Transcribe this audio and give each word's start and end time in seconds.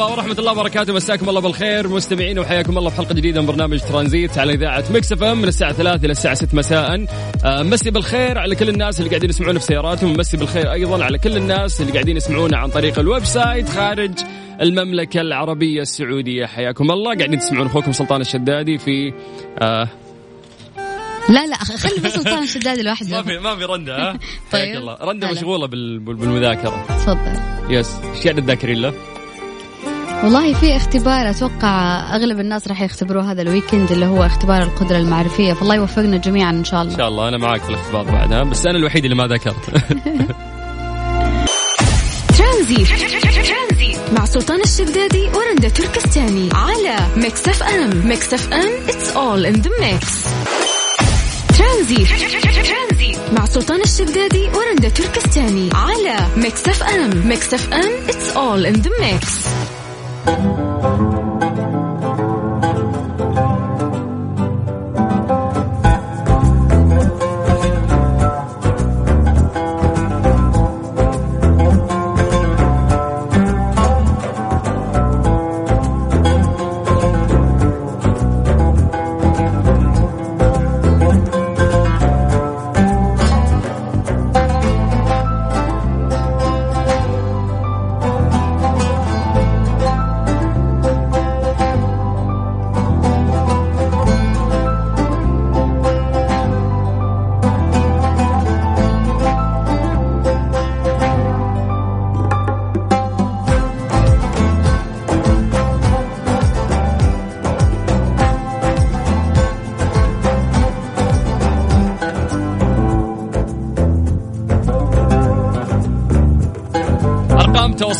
عليكم 0.00 0.18
ورحمة 0.18 0.38
الله 0.38 0.52
وبركاته. 0.52 0.92
مساكم 0.92 1.28
الله 1.28 1.40
بالخير 1.40 1.88
مستمعين 1.88 2.38
وحياكم 2.38 2.78
الله 2.78 2.90
في 2.90 2.96
حلقة 2.96 3.14
جديدة 3.14 3.40
من 3.40 3.46
برنامج 3.46 3.80
ترانزيت 3.80 4.38
على 4.38 4.52
إذاعة 4.52 4.84
مكس 4.90 5.12
إف 5.12 5.22
إم 5.22 5.38
من 5.38 5.48
الساعة 5.48 5.72
3 5.72 6.04
إلى 6.04 6.12
الساعة 6.12 6.34
6 6.34 6.56
مساء. 6.56 7.06
آه، 7.44 7.62
مسي 7.62 7.90
بالخير 7.90 8.38
على 8.38 8.54
كل 8.54 8.68
الناس 8.68 8.98
اللي 8.98 9.10
قاعدين 9.10 9.30
يسمعونا 9.30 9.58
في 9.58 9.64
سياراتهم. 9.64 10.12
مسي 10.12 10.36
بالخير 10.36 10.72
أيضا 10.72 11.04
على 11.04 11.18
كل 11.18 11.36
الناس 11.36 11.80
اللي 11.80 11.92
قاعدين 11.92 12.16
يسمعونا 12.16 12.58
عن 12.58 12.68
طريق 12.68 12.98
ال 12.98 13.24
website 13.24 13.68
خارج 13.68 14.12
المملكة 14.60 15.20
العربية 15.20 15.82
السعودية. 15.82 16.46
حياكم 16.46 16.90
الله. 16.90 17.16
قاعدين 17.16 17.38
تسمعون 17.38 17.66
أخوكم 17.66 17.92
سلطان 17.92 18.20
الشدادي 18.20 18.78
في 18.78 19.12
آه 19.58 19.88
لا 21.28 21.46
لا 21.46 21.56
خلي 21.56 22.00
بس 22.04 22.12
سلطان 22.12 22.42
الشدادي 22.42 22.82
لوحده. 22.82 23.16
ما 23.16 23.22
في 23.22 23.38
ما 23.38 23.56
في 23.56 23.64
رندا 23.64 23.96
ها؟ 23.96 24.18
طيب. 24.52 24.76
الله. 24.76 24.96
رندا 25.00 25.30
مشغولة 25.30 25.66
بالمذاكرة. 25.66 26.86
تفضل. 26.88 27.40
Yes. 27.70 27.96
إيش 28.14 28.24
قاعدة 28.24 28.42
تذاكرين 28.42 28.82
له؟ 28.82 29.15
والله 30.24 30.54
في 30.54 30.76
اختبار 30.76 31.30
أتوقع 31.30 32.00
أغلب 32.16 32.40
الناس 32.40 32.68
راح 32.68 32.82
يختبروه 32.82 33.32
هذا 33.32 33.42
ال 33.42 33.48
weekend 33.48 33.92
اللي 33.92 34.06
هو 34.06 34.22
اختبار 34.26 34.62
القدرة 34.62 34.96
المعرفية. 34.96 35.52
فالله 35.52 35.74
يوفقنا 35.74 36.16
جميعا 36.16 36.50
إن 36.50 36.64
شاء 36.64 36.82
الله. 36.82 36.92
إن 36.92 36.98
شاء 36.98 37.08
الله. 37.08 37.28
أنا 37.28 37.38
معك 37.38 37.60
في 37.60 37.68
الاختبار 37.70 38.04
بعدها 38.04 38.42
بس 38.42 38.66
أنا 38.66 38.78
الوحيد 38.78 39.04
اللي 39.04 39.16
ما 39.16 39.26
ذاكرت. 39.26 39.70
ترانزيت 42.38 42.84
مع 44.12 44.24
سلطان 44.24 44.60
الشدادي 44.60 45.28
ورندا 45.34 45.68
تركستاني 45.68 46.48
على 46.54 46.96
ميكس 47.16 47.48
اف 47.48 47.62
ام. 47.62 48.08
ميكس 48.08 48.34
اف 48.34 48.52
ام 48.52 48.72
it's 48.88 49.16
all 49.16 49.46
in 49.46 49.54
the 49.54 49.70
mix 49.80 50.24
ترانزيت 51.58 52.04
مع 53.32 53.44
سلطان 53.44 53.80
الشدادي 53.80 54.48
ورندا 54.54 54.88
تركستاني 54.88 55.70
على 55.74 56.16
ميكس 56.36 56.68
اف 56.68 56.82
ام. 56.82 57.28
ميكس 57.28 57.54
اف 57.54 57.72
ام 57.72 57.92
it's 58.08 58.36
all 58.36 58.66
in 58.66 58.74
the 58.74 58.90
mix 59.00 59.46
thank 60.26 60.58
you 60.58 60.75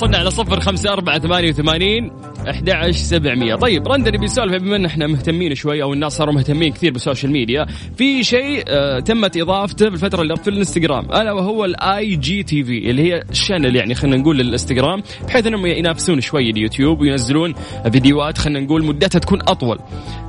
وصلنا 0.07 0.19
على 0.19 0.31
صفر 0.31 0.61
خمسة 0.61 0.93
أربعة 0.93 1.19
ثمانية 1.19 1.49
وثمانين 1.49 2.11
أحد 2.51 2.91
سبعمية. 2.91 3.55
طيب 3.55 3.89
رندا 3.89 4.11
نبي 4.11 4.25
نسولف 4.25 4.63
بما 4.63 4.77
أن 4.77 4.85
إحنا 4.85 5.07
مهتمين 5.07 5.55
شوي 5.55 5.83
أو 5.83 5.93
الناس 5.93 6.13
صاروا 6.13 6.35
مهتمين 6.35 6.73
كثير 6.73 6.93
بال 6.93 7.03
social 7.03 7.33
media. 7.33 7.67
في 7.97 8.25
شيء 8.25 8.65
آه 8.69 9.01
تمت 9.01 9.37
إضافته 9.37 9.89
بالفترة 9.89 10.23
اللي 10.23 10.37
في 10.37 10.51
الإنستغرام. 10.51 11.05
ألا 11.05 11.33
وهو 11.33 11.65
ال 11.65 12.17
IGTV 12.17 12.91
اللي 12.91 13.03
هي 13.03 13.23
ال 13.31 13.36
channel 13.37 13.77
يعني 13.77 13.95
خلينا 13.95 14.17
نقول 14.17 14.39
للانستغرام 14.39 15.03
بحيث 15.29 15.47
أنهم 15.47 15.67
ينافسون 15.67 16.21
شوي 16.21 16.51
اليوتيوب 16.51 17.01
وينزلون 17.01 17.55
فيديوهات 17.93 18.39
خلينا 18.39 18.61
نقول 18.61 18.85
مدتها 18.85 19.19
تكون 19.19 19.43
أطول. 19.43 19.79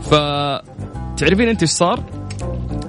ف 0.01 0.09
تعرفين 1.17 1.49
أنت 1.49 1.61
إيش 1.61 1.71
صار؟ 1.71 2.03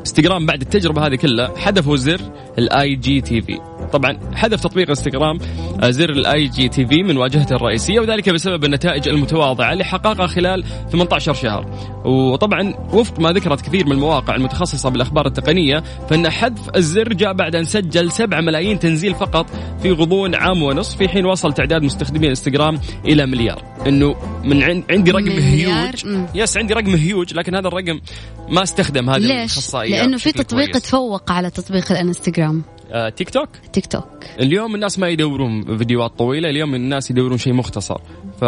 إنستغرام 0.00 0.46
بعد 0.46 0.60
التجربة 0.60 1.06
هذه 1.06 1.14
كلها 1.14 1.52
حذفوا 1.56 1.96
زر 1.96 2.20
ال 2.58 2.94
IGTV 2.94 3.58
طبعا 3.92 4.18
حذف 4.34 4.60
تطبيق 4.60 4.88
انستغرام 4.88 5.38
آه، 5.82 5.90
زر 5.90 6.10
ال 6.10 6.46
IGTV 6.46 7.02
من 7.02 7.16
واجهته 7.16 7.56
الرئيسية 7.56 8.00
وذلك 8.00 8.28
بسبب 8.28 8.64
النتائج 8.64 9.08
المتواضعة 9.08 9.72
اللي 9.72 9.84
حققها 9.84 10.26
خلال 10.26 10.64
18 10.92 11.34
شهر. 11.34 11.66
وطبعا 12.04 12.74
وفق 12.92 13.20
ما 13.20 13.32
ذكرت 13.32 13.60
كثير 13.60 13.86
من 13.86 13.92
المواقع 13.92 14.34
المتخصصة 14.34 14.88
بالأخبار 14.88 15.26
التقنية 15.26 15.82
فإن 16.10 16.30
حذف 16.30 16.76
الزر 16.76 17.12
جاء 17.12 17.32
بعد 17.32 17.56
أن 17.56 17.64
سجل 17.64 18.12
7 18.12 18.40
ملايين 18.40 18.78
تنزيل 18.78 19.14
فقط 19.14 19.46
في 19.82 19.92
غضون 19.92 20.34
عام 20.34 20.62
ونصف 20.62 20.98
في 20.98 21.08
حين 21.08 21.26
وصل 21.26 21.52
تعداد 21.52 21.82
مستخدمي 21.82 22.28
انستغرام 22.28 22.80
إلى 23.04 23.26
مليار. 23.26 23.62
إنه 23.86 24.16
من 24.44 24.62
عندي 24.90 25.10
رقم 25.10 25.30
هيوج 25.30 26.04
يس 26.34 26.56
عندي 26.56 26.74
رقم 26.74 26.94
هيوج 26.94 27.34
لكن 27.34 27.54
هذا 27.54 27.68
الرقم 27.68 28.00
ما 28.48 28.62
استخدم 28.62 29.10
هذه 29.10 29.44
الخاصية 29.44 30.00
لأنه 30.00 30.16
في 30.16 30.32
تطبيق 30.32 30.78
تفوق 30.78 31.32
على 31.32 31.50
تطبيق 31.50 31.92
الانستغرام. 31.92 32.62
آه، 32.90 33.08
تيك 33.08 33.30
توك 33.30 33.48
تيك 33.72 33.86
توك 33.86 34.24
اليوم 34.40 34.74
الناس 34.74 34.98
ما 34.98 35.08
يدورون 35.08 35.78
فيديوهات 35.78 36.18
طويلة 36.18 36.50
اليوم 36.50 36.74
الناس 36.74 37.10
يدورون 37.10 37.38
شيء 37.38 37.52
مختصر. 37.52 38.00
ف 38.40 38.44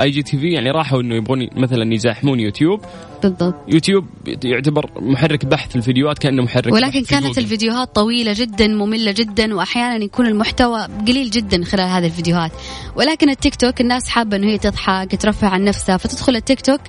IGTV 0.00 0.52
يعني 0.52 0.70
راحوا 0.70 1.00
إنه 1.00 1.14
يبغون 1.14 1.48
مثلا 1.56 1.94
يزاحمون 1.94 2.40
يوتيوب. 2.40 2.80
بالضبط. 3.22 3.54
يوتيوب 3.68 4.06
يعتبر 4.44 4.90
محرك 4.96 5.44
بحث 5.44 5.76
الفيديوهات 5.76 6.18
كأنه 6.18 6.42
محرك 6.42 6.72
ولكن 6.72 7.04
كانت 7.04 7.38
الفيديوهات 7.38 7.94
طويلة 7.94 8.32
جدا 8.32 8.66
مملة 8.66 9.12
جدا 9.12 9.54
واحيانا 9.54 10.04
يكون 10.04 10.26
المحتوى 10.26 10.82
قليل 11.08 11.30
جدا 11.30 11.64
خلال 11.64 11.88
هذه 11.88 12.06
الفيديوهات. 12.06 12.52
ولكن 12.96 13.30
التيك 13.30 13.54
توك 13.54 13.80
الناس 13.80 14.08
حابة 14.08 14.36
إنه 14.36 14.46
هي 14.46 14.58
تضحك 14.58 15.20
ترفع 15.20 15.48
عن 15.48 15.64
نفسها 15.64 15.96
فتدخل 15.96 16.36
التيك 16.36 16.60
توك 16.60 16.80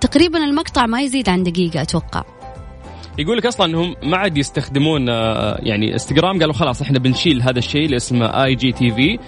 تقريبا 0.00 0.38
المقطع 0.38 0.86
ما 0.86 1.02
يزيد 1.02 1.28
عن 1.28 1.42
دقيقة 1.42 1.82
أتوقع. 1.82 2.41
يقول 3.18 3.38
لك 3.38 3.46
أصلا 3.46 3.66
إنهم 3.66 3.94
ما 4.02 4.16
عاد 4.16 4.38
يستخدمون 4.38 5.08
آه، 5.08 5.58
يعني 5.62 5.92
إنستغرام 5.92 6.40
قالوا 6.40 6.54
خلاص 6.54 6.82
إحنا 6.82 6.98
بنشيل 6.98 7.42
هذا 7.42 7.58
الشيء 7.58 7.84
اللي 7.84 7.96
اسمه 7.96 8.26
IGTV 8.26 9.18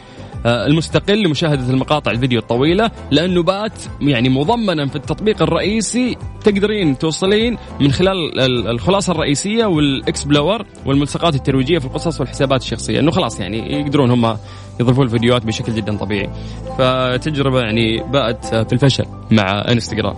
المستقل 0.47 1.23
لمشاهدة 1.23 1.71
المقاطع 1.71 2.11
الفيديو 2.11 2.39
الطويلة 2.39 2.91
لأنه 3.11 3.43
بات 3.43 3.73
يعني 4.01 4.29
مضمنا 4.29 4.87
في 4.87 4.97
التطبيق 4.97 5.43
الرئيسي 5.43 6.17
تقدرين 6.45 6.99
توصلين 6.99 7.57
من 7.81 7.93
خلال 7.93 8.41
الخلاصة 8.69 9.13
الرئيسية 9.13 9.65
وال 9.65 9.87
explore 9.87 10.67
والملصقات 10.87 11.35
الترويجية 11.35 11.79
في 11.79 11.85
القصص 11.85 12.21
والحسابات 12.21 12.63
الشخصية 12.63 13.01
أنه 13.01 13.11
خلاص 13.11 13.41
يعني 13.41 13.81
يقدرون 13.81 14.11
هم 14.11 14.37
يضيفون 14.81 15.05
الفيديوهات 15.05 15.47
بشكل 15.47 15.75
جدا 15.75 15.97
طبيعي. 15.97 16.31
فتجربة 16.79 17.61
يعني 17.61 18.03
بات 18.03 18.47
في 18.47 18.73
الفشل 18.73 19.05
مع 19.31 19.65
إنستغرام. 19.71 20.15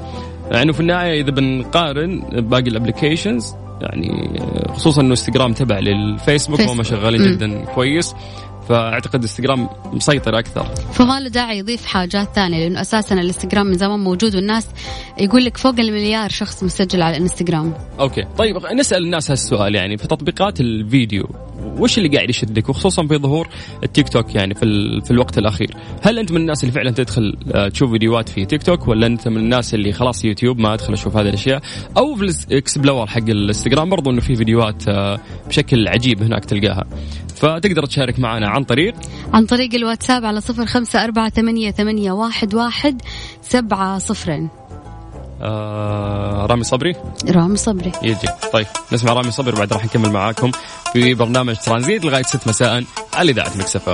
يعني 0.50 0.72
في 0.72 0.80
النهاية 0.80 1.20
إذا 1.20 1.30
بنقارن 1.30 2.20
باقي 2.20 2.70
ال 2.70 2.77
applications 2.77 3.54
يعني 3.80 4.38
خصوصا 4.68 5.00
إنه 5.00 5.10
انستغرام 5.10 5.52
تبع 5.52 5.78
للفيسبوك 5.78 6.60
وهم 6.60 6.82
شغالين 6.82 7.32
جدا 7.32 7.64
كويس. 7.64 8.14
فأعتقد 8.68 9.22
انستغرام 9.22 9.68
مسيطر 9.92 10.38
أكثر. 10.38 10.64
فما 10.92 11.20
له 11.20 11.28
داعي 11.28 11.58
يضيف 11.58 11.86
حاجات 11.86 12.28
ثانية 12.34 12.58
لأنه 12.58 12.80
أساسا 12.80 13.14
الإنستغرام 13.14 13.66
من 13.66 13.74
زمان 13.74 14.00
موجود 14.00 14.34
والناس 14.34 14.66
يقول 15.18 15.44
لك 15.44 15.56
فوق 15.56 15.74
المليار 15.78 16.30
شخص 16.30 16.64
مسجل 16.64 17.02
على 17.02 17.16
الإنستغرام. 17.16 17.72
Okay. 18.00 18.24
طيب 18.38 18.56
نسأل 18.66 19.04
الناس 19.04 19.30
هالسؤال 19.30 19.74
يعني 19.74 19.96
في 19.96 20.06
تطبيقات 20.08 20.60
الفيديو 20.60 21.28
وش 21.78 21.98
اللي 21.98 22.08
قاعد 22.08 22.30
يشدك؟ 22.30 22.68
وخصوصا 22.68 23.06
في 23.06 23.16
ظهور 23.16 23.48
التيك 23.84 24.08
توك 24.08 24.34
يعني 24.34 24.54
في, 24.54 25.00
في 25.04 25.10
الوقت 25.10 25.38
الأخير. 25.38 25.76
هل 26.02 26.18
أنت 26.18 26.32
من 26.32 26.40
الناس 26.40 26.64
اللي 26.64 26.72
فعلا 26.72 26.90
تدخل 26.90 27.36
آه، 27.54 27.68
تشوف 27.68 27.90
فيديوهات 27.90 28.28
في 28.28 28.44
تيك 28.44 28.62
توك 28.62 28.88
ولا 28.88 29.06
أنت 29.06 29.28
من 29.28 29.36
الناس 29.36 29.74
اللي 29.74 29.92
خلاص 29.92 30.24
يوتيوب 30.24 30.58
ما 30.58 30.74
أدخل 30.74 30.92
أشوف 30.92 31.16
هذه 31.16 31.28
الأشياء؟ 31.28 31.62
أو 31.96 32.14
في 32.14 32.24
ال 32.50 32.57
explore 32.57 33.06
حق 33.06 33.28
الإنستغرام 33.28 33.90
برضو 33.90 34.10
إنه 34.10 34.20
في 34.20 34.34
فيديوهات 34.34 34.88
آه، 34.88 35.20
بشكل 35.48 35.88
عجيب 35.88 36.22
هناك 36.22 36.44
تلقاها. 36.44 36.84
فتقدر 37.36 37.86
تشارك 37.86 38.18
معنا 38.18 38.48
عن 38.48 38.64
طريق؟ 38.64 38.94
عن 39.32 39.46
طريق 39.46 39.74
الواتساب 39.74 40.24
على 40.24 40.40
صفر 40.40 40.66
خمسة 40.66 41.04
أربعة 41.04 41.28
ثمانية, 41.30 41.70
ثمانية 41.70 42.12
واحد, 42.12 42.54
واحد 42.54 43.02
سبعة 43.42 43.98
صفرين. 43.98 44.48
آه 45.42 46.46
رامي 46.46 46.64
صبري؟ 46.64 46.92
رامي 47.30 47.56
صبري. 47.56 47.92
يجي. 48.02 48.28
طيب 48.52 48.66
نسمع 48.92 49.12
رامي 49.12 49.30
صبري 49.30 49.56
بعد 49.56 49.72
راح 49.72 49.84
نكمل 49.84 50.10
معاكم 50.10 50.50
في 50.92 51.14
برنامج 51.14 51.56
ترانزيت 51.56 52.04
لغاية 52.04 52.22
6 52.22 52.40
مساء 52.48 52.84
على 53.14 53.30
إذاعة 53.32 53.52
مكس 53.56 53.78
إف 53.78 53.85
إم 53.85 53.92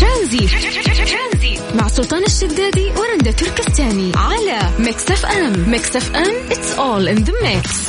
ترانزيت. 0.00 0.50
مع 1.74 1.88
سلطان 1.88 2.24
الشدادي 2.24 2.90
ورندا 2.98 3.30
تركستاني 3.30 4.12
على 4.16 4.58
ميكس 4.78 5.10
إف 5.10 5.26
إم. 5.26 5.70
ميكس 5.70 5.96
إف 5.96 6.16
إم 6.16 6.34
it's 6.50 6.78
all 6.78 7.08
in 7.08 7.16
the 7.16 7.32
mix 7.42 7.88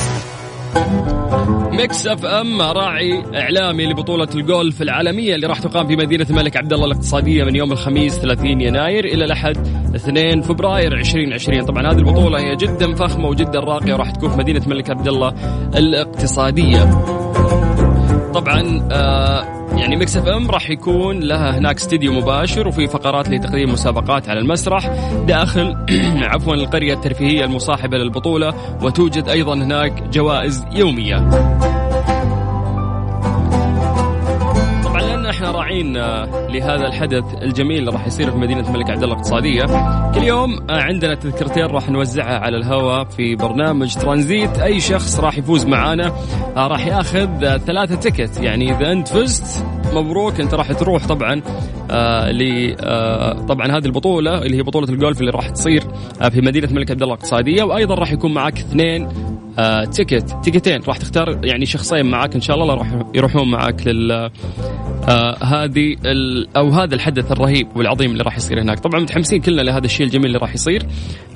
ميكس 1.72 2.06
إف 2.06 2.24
إم 2.24 2.62
راعي 2.62 3.24
إعلامي 3.34 3.86
لبطولة 3.86 4.28
الجولف 4.34 4.82
العالمية 4.82 5.34
اللي 5.34 5.46
راح 5.46 5.58
تقام 5.58 5.86
في 5.88 5.96
مدينة 5.96 6.26
الملك 6.30 6.56
عبد 6.56 6.72
الله 6.72 6.86
الاقتصادية 6.86 7.44
من 7.44 7.56
يوم 7.56 7.72
الخميس 7.72 8.14
30 8.18 8.60
يناير 8.60 9.04
إلى 9.04 9.24
الأحد 9.24 9.79
2 9.94 10.42
فبراير 10.42 10.92
2020 10.92 11.64
طبعا 11.64 11.92
هذه 11.92 11.98
البطولة 11.98 12.40
هي 12.40 12.56
جدا 12.56 12.94
فخمة 12.94 13.28
وجدا 13.28 13.60
راقية 13.60 13.94
وراح 13.94 14.10
تكون 14.10 14.30
في 14.30 14.36
مدينة 14.36 14.62
الملك 14.64 14.90
عبد 14.90 15.08
الله 15.08 15.34
الاقتصادية 15.76 16.90
طبعا 18.34 18.88
آه 18.92 19.60
يعني 19.76 19.96
ميكس 19.96 20.16
اف 20.16 20.28
ام 20.28 20.50
راح 20.50 20.70
يكون 20.70 21.20
لها 21.20 21.58
هناك 21.58 21.76
استديو 21.76 22.12
مباشر 22.12 22.68
وفي 22.68 22.86
فقرات 22.86 23.28
لتقديم 23.28 23.72
مسابقات 23.72 24.28
على 24.28 24.40
المسرح 24.40 24.86
داخل 25.26 25.76
عفوا 26.32 26.54
القرية 26.54 26.94
الترفيهية 26.94 27.44
المصاحبة 27.44 27.98
للبطولة 27.98 28.54
وتوجد 28.82 29.28
أيضا 29.28 29.54
هناك 29.54 30.02
جوائز 30.02 30.64
يومية. 30.72 31.30
إحنا 35.60 35.70
راعين 35.70 35.96
آه، 35.96 36.48
لهذا 36.48 36.86
الحدث 36.86 37.24
الجميل 37.42 37.78
اللي 37.78 37.90
راح 37.90 38.06
يصير 38.06 38.30
في 38.30 38.36
مدينة 38.36 38.68
الملك 38.68 38.90
عبد 38.90 39.02
الله 39.02 39.14
الاقتصادية. 39.14 39.64
كل 40.14 40.22
يوم 40.22 40.70
آه، 40.70 40.82
عندنا 40.82 41.14
تذكرتين 41.14 41.66
راح 41.66 41.90
نوزعها 41.90 42.38
على 42.38 42.56
الهواء 42.56 43.04
في 43.04 43.36
برنامج 43.36 43.94
ترانزيت. 43.94 44.58
أي 44.58 44.80
شخص 44.80 45.20
راح 45.20 45.38
يفوز 45.38 45.66
معانا 45.66 46.12
آه، 46.56 46.66
راح 46.66 46.86
ياخذ 46.86 47.56
ثلاثة 47.56 47.94
ticket 47.94 48.40
يعني 48.40 48.76
إذا 48.76 48.92
أنت 48.92 49.08
فزت 49.08 49.64
مبروك. 49.94 50.40
أنت 50.40 50.54
راح 50.54 50.72
تروح 50.72 51.06
طبعا 51.06 51.42
آه 51.90 52.30
ل 52.30 52.74
آه 52.80 53.32
طبعا 53.32 53.66
هذه 53.66 53.86
البطولة 53.86 54.42
اللي 54.42 54.56
هي 54.56 54.62
بطولة 54.62 54.88
الجولف 54.88 55.20
اللي 55.20 55.30
راح 55.30 55.48
تصير 55.48 55.82
آه 56.22 56.28
في 56.28 56.40
مدينة 56.40 56.66
الملك 56.68 56.90
عبد 56.90 57.02
الله 57.02 57.14
الاقتصادية. 57.14 57.62
وأيضا 57.62 57.94
راح 57.94 58.12
يكون 58.12 58.34
معك 58.34 58.58
اثنين 58.58 59.08
آه 59.58 59.84
ticket. 59.84 60.36
تيكتين. 60.44 60.80
راح 60.88 60.96
تختار 60.96 61.40
يعني 61.44 61.66
شخصين 61.66 62.06
معك. 62.06 62.34
إن 62.34 62.40
شاء 62.40 62.56
الله 62.56 62.74
راح 62.74 62.86
يروحون 63.14 63.50
معك 63.50 63.86
لل 63.86 64.30
آه 65.08 65.44
هذه 65.44 65.96
أو 66.56 66.68
هذا 66.68 66.94
الحدث 66.94 67.32
الرهيب 67.32 67.68
والعظيم 67.76 68.10
اللي 68.10 68.22
راح 68.22 68.36
يصير 68.36 68.62
هناك. 68.62 68.78
طبعا 68.78 69.00
متحمسين 69.00 69.40
كلنا 69.40 69.62
لهذا 69.62 69.84
الشيء 69.84 70.06
الجميل 70.06 70.26
اللي 70.26 70.38
راح 70.38 70.54
يصير. 70.54 70.86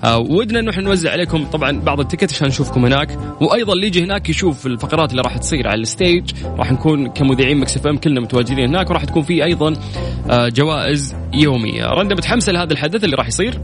آه 0.05 0.19
ودنا 0.19 0.61
انه 0.61 0.70
إحنا 0.70 0.82
نوزع 0.82 1.11
عليكم 1.11 1.44
طبعا 1.44 1.81
بعض 1.81 2.00
ال 2.00 2.05
ticket 2.05 2.32
عشان 2.32 2.49
نشوفكم 2.49 2.84
هناك. 2.84 3.19
وأيضا 3.40 3.72
اللي 3.72 3.87
يجي 3.87 4.05
هناك 4.05 4.28
يشوف 4.28 4.66
الفقرات 4.66 5.11
اللي 5.11 5.22
راح 5.22 5.37
تصير 5.37 5.69
على 5.69 5.81
ال 5.81 5.88
stage. 5.88 6.31
راح 6.44 6.72
نكون 6.72 7.08
كمذيعين 7.08 7.58
Mix 7.58 7.76
FM 7.76 7.96
كلنا 7.96 8.20
متواجدين 8.20 8.69
هناك. 8.69 8.90
وراح 8.90 9.05
تكون 9.05 9.22
في 9.22 9.44
أيضا 9.44 9.72
آه 10.31 10.49
جوائز 10.49 11.14
يومية. 11.34 11.87
رندا 11.87 12.14
متحمسه 12.14 12.52
لهذا 12.52 12.72
الحدث 12.72 13.05
اللي 13.05 13.17
راح 13.17 13.28
يصير؟ 13.28 13.60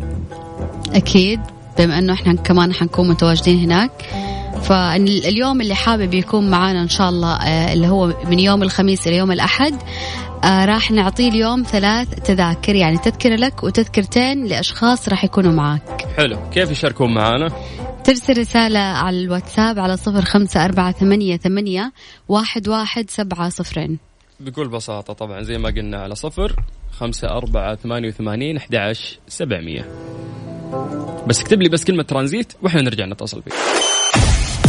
أكيد. 0.93 1.41
بما 1.79 1.99
إنه 1.99 2.13
إحنا 2.13 2.35
كمان 2.35 2.73
حنكون 2.73 3.09
متواجدين 3.09 3.59
هناك. 3.59 3.91
فاليوم 4.63 5.61
اللي 5.61 5.75
حابب 5.75 6.15
يكون 6.15 6.51
معانا 6.51 6.83
إن 6.83 6.89
شاء 6.89 7.09
الله 7.09 7.35
آه، 7.35 7.73
اللي 7.73 7.89
هو 7.89 8.07
من 8.07 8.39
يوم 8.39 8.63
الخميس 8.63 9.07
إلى 9.07 9.17
يوم 9.17 9.33
الأحد 9.33 9.75
آه 10.45 10.65
راح 10.65 10.91
نعطيه 10.91 11.29
اليوم 11.29 11.63
ثلاث 11.63 12.09
تذاكر 12.09 12.75
يعني 12.75 12.99
تذكرة 12.99 13.37
لك 13.37 13.65
وتذكرتين 13.65 14.45
لأشخاص 14.47 15.09
راح 15.09 15.25
يكونوا 15.25 15.53
معك 15.53 16.07
حلو. 16.17 16.39
كيف 16.51 16.71
يشاركون 16.71 17.15
معنا؟ 17.15 17.49
ترسل 18.05 18.39
رسالة 18.39 18.79
على 18.79 19.21
الواتساب 19.21 19.79
على 19.79 19.97
صفر 19.97 20.25
خمسة 20.25 20.65
أربعة 20.65 20.93
ثمانية, 20.93 21.37
ثمانية 21.37 21.93
واحد, 22.29 22.69
واحد 22.69 23.11
سبعة 23.11 23.49
صفرين. 23.49 23.99
بكل 24.41 24.69
بساطة 24.69 25.13
طبعا 25.13 25.43
زي 25.43 25.59
ما 25.59 25.69
قلنا 25.69 26.03
على 26.03 26.15
صفر 26.15 26.57
خمسة 26.93 27.29
أربعة 27.29 27.75
ثمانية 27.75 28.09
وثمانين 28.09 28.57
أحد 28.57 28.97
سبعمية. 29.29 29.89
بس 31.27 31.41
اكتب 31.41 31.63
لي 31.63 31.69
بس 31.69 31.85
كلمة 31.85 32.03
ترانزيت 32.03 32.53
وإحنا 32.63 32.83
نرجع 32.83 33.07
نتصل 33.07 33.43
فيك 33.43 33.55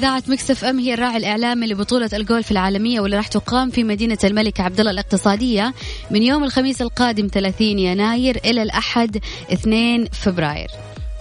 إذاعة 0.00 0.22
مكسف 0.28 0.64
أم 0.64 0.78
هي 0.78 0.94
الراعي 0.94 1.16
الإعلامي 1.16 1.66
لبطولة 1.66 2.10
الجولف 2.12 2.50
العالمية 2.50 3.00
واللي 3.00 3.16
راح 3.16 3.26
تقام 3.26 3.70
في 3.70 3.84
مدينة 3.84 4.18
الملك 4.24 4.60
عبد 4.60 4.80
الله 4.80 4.92
الاقتصادية 4.92 5.74
من 6.10 6.22
يوم 6.22 6.44
الخميس 6.44 6.82
القادم 6.82 7.26
30 7.26 7.78
يناير 7.78 8.36
إلى 8.44 8.62
الأحد 8.62 9.20
2 9.52 10.04
فبراير. 10.04 10.68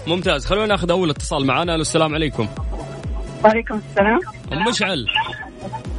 ممتاز 0.07 0.45
خلونا 0.45 0.65
ناخذ 0.65 0.91
أول 0.91 1.09
اتصال 1.09 1.45
معنا 1.45 1.75
السلام 1.75 2.15
عليكم. 2.15 2.47
وعليكم 3.43 3.81
السلام. 3.89 4.19
أم 4.53 4.63
مشعل. 4.69 5.05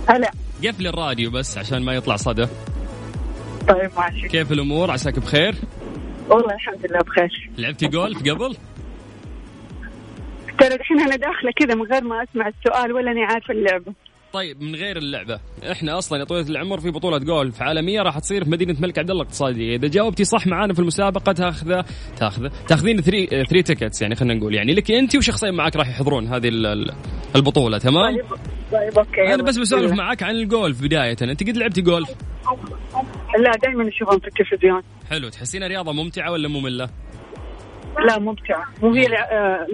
هلا. 0.08 0.30
قفل 0.64 0.86
الراديو 0.86 1.30
بس 1.30 1.58
عشان 1.58 1.82
ما 1.82 1.94
يطلع 1.94 2.16
صدى. 2.16 2.46
طيب 3.68 3.90
ماشي. 3.98 4.28
كيف 4.28 4.52
الأمور 4.52 4.90
عساك 4.90 5.18
بخير؟ 5.18 5.54
والله 6.28 6.54
الحمد 6.54 6.86
لله 6.90 7.00
بخير. 7.00 7.50
لعبتي 7.58 7.86
جولف 7.86 8.18
قبل؟ 8.18 8.56
ترى 10.60 10.74
الحين 10.74 11.00
أنا 11.00 11.16
داخلة 11.16 11.52
كذا 11.56 11.74
من 11.74 11.82
غير 11.82 12.04
ما 12.04 12.22
أسمع 12.22 12.48
السؤال 12.48 12.92
ولا 12.92 13.10
أني 13.10 13.24
عارفة 13.24 13.54
اللعبة. 13.54 13.92
طيب 14.32 14.62
من 14.62 14.74
غير 14.74 14.96
اللعبة. 14.96 15.40
إحنا 15.72 15.98
أصلا 15.98 16.18
يا 16.18 16.24
طويلة 16.24 16.48
العمر 16.48 16.80
في 16.80 16.90
بطولة 16.90 17.18
جولف 17.18 17.62
عالمية 17.62 18.02
راح 18.02 18.18
تصير 18.18 18.44
في 18.44 18.50
مدينة 18.50 18.72
الملك 18.72 18.98
عبد 18.98 19.10
الله 19.10 19.22
الاقتصادية. 19.22 19.76
إذا 19.76 19.88
جاوبتي 19.88 20.24
صح 20.24 20.46
معانا 20.46 20.74
في 20.74 20.78
المسابقة 20.78 21.32
تاخذ 21.32 21.82
تاخذ 22.16 22.48
تاخذين 22.68 23.00
three 23.00 23.26
three 23.26 23.62
tickets 23.62 24.02
يعني 24.02 24.14
خلينا 24.14 24.34
نقول. 24.34 24.54
يعني 24.54 24.74
لك 24.74 24.90
أنت 24.90 25.16
وشخصين 25.16 25.54
معك 25.54 25.76
راح 25.76 25.88
يحضرون 25.88 26.26
هذه 26.26 26.48
البطولة 27.36 27.78
تمام؟ 27.78 28.16
طيب 28.16 28.24
طيب 28.72 28.98
okay 28.98 29.34
أنا 29.34 29.42
بس 29.42 29.58
بسولف 29.58 29.92
معك 29.92 30.22
عن 30.22 30.34
الجولف 30.34 30.82
بداية. 30.82 31.16
أنت 31.22 31.42
قد 31.42 31.56
لعبتي 31.56 31.82
جولف 31.82 32.08
لا 33.38 33.50
دائما 33.62 33.88
أشوفهم 33.88 34.18
في 34.18 34.26
التلفزيون. 34.26 34.82
حلو. 35.10 35.28
تحسينها 35.28 35.68
رياضة 35.68 35.92
ممتعة 35.92 36.32
ولا 36.32 36.48
مملة؟ 36.48 36.90
لا 38.08 38.18
ممتعة. 38.18 38.64
مو 38.82 38.94
هي 38.94 39.06
آه، 39.06 39.66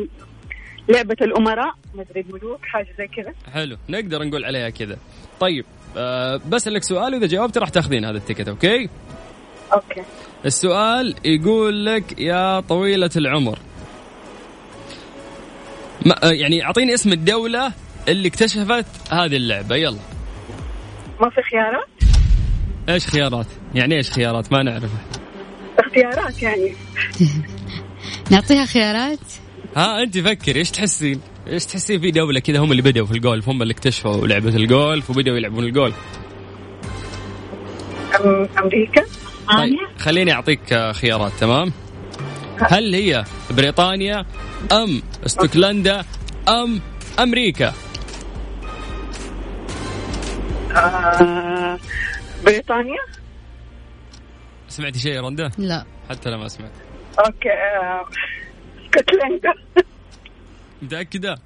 لعبة 0.88 1.16
الأمراء 1.21 1.75
مدري 1.95 2.21
الملوك 2.21 2.61
حاجة 2.62 2.88
زي 2.99 3.07
كذا 3.07 3.33
حلو 3.55 3.76
نقدر 3.88 4.25
نقول 4.25 4.45
عليها 4.45 4.71
كذا 4.71 4.99
طيب 5.40 5.64
أه 5.97 6.40
بسألك 6.49 6.83
سؤال 6.83 7.14
وإذا 7.14 7.26
جاوبت 7.26 7.59
راح 7.59 7.69
تاخذين 7.69 8.05
هذا 8.05 8.16
ال 8.17 8.21
ticket 8.21 8.49
okay 8.49 8.88
okay 9.73 10.03
السؤال 10.45 11.14
يقول 11.25 11.87
لك 11.87 12.21
يا 12.21 12.61
طويلة 12.61 13.11
العمر 13.16 13.59
ما 16.07 16.25
آه، 16.25 16.33
يعني 16.33 16.64
أعطيني 16.64 16.95
اسم 16.95 17.12
الدولة 17.12 17.73
اللي 18.09 18.28
اكتشفت 18.28 18.87
هذه 19.12 19.37
اللعبة 19.37 19.76
يلا 19.76 19.99
ما 21.21 21.31
في 21.31 21.43
خيارات؟ 21.43 21.88
إيش 22.88 23.07
خيارات؟ 23.07 23.47
يعني 23.75 23.97
إيش 23.97 24.11
خيارات؟ 24.11 24.52
ما 24.52 24.62
نعرفها 24.62 25.05
اختيارات 25.78 26.43
يعني 26.43 26.73
نعطيها 28.33 28.64
خيارات؟ 28.64 29.19
ها 29.76 30.02
انت 30.02 30.18
فكري 30.18 30.59
إيش 30.59 30.71
تحسين؟ 30.71 31.21
إيش 31.47 31.66
تحسين 31.66 32.00
في 32.00 32.11
دولة 32.11 32.40
كذا 32.40 32.59
هم 32.59 32.71
اللي 32.71 32.83
بدأوا 32.83 33.06
في 33.06 33.12
الجولف؟ 33.12 33.49
هم 33.49 33.62
اللي 33.62 33.73
اكتشفوا 33.73 34.26
لعبة 34.26 34.49
الجولف 34.49 35.11
وبدأوا 35.11 35.37
يلعبون 35.37 35.64
الجولف؟ 35.64 35.97
أمريكا؟ 38.59 39.04
طيب 39.56 39.78
خليني 39.99 40.33
أعطيك 40.33 40.73
آه، 40.73 40.92
خيارات 40.92 41.33
تمام؟ 41.33 41.73
هل 42.59 42.95
هي 42.95 43.25
بريطانيا 43.50 44.26
أم 44.73 45.02
اسكتلندا 45.26 46.04
أم 46.49 46.80
أمريكا؟ 47.18 47.73
آه، 50.76 51.78
بريطانيا؟ 52.45 53.00
سمعتي 54.68 54.99
شيء 54.99 55.12
يا 55.12 55.21
رندا 55.21 55.50
لا. 55.59 55.85
حتى 56.11 56.28
أنا 56.28 56.37
ما 56.37 56.49
سمعت. 56.49 56.71
أوكي 57.18 57.49
يا 59.47 59.55
متأكدة؟ 60.83 61.37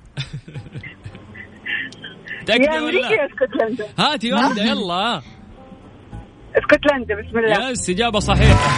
أمريكا 2.78 3.08
ولا 3.08 3.12
يا 3.12 3.26
اسكتلندا 3.26 3.86
هاتي 3.98 4.32
واحدة 4.32 4.62
يلا. 4.62 5.22
اسكتلندا 6.56 7.14
بسم 7.14 7.38
الله. 7.38 7.70
yes 7.70 7.90
إجابة 7.90 8.18
صحيحة. 8.18 8.70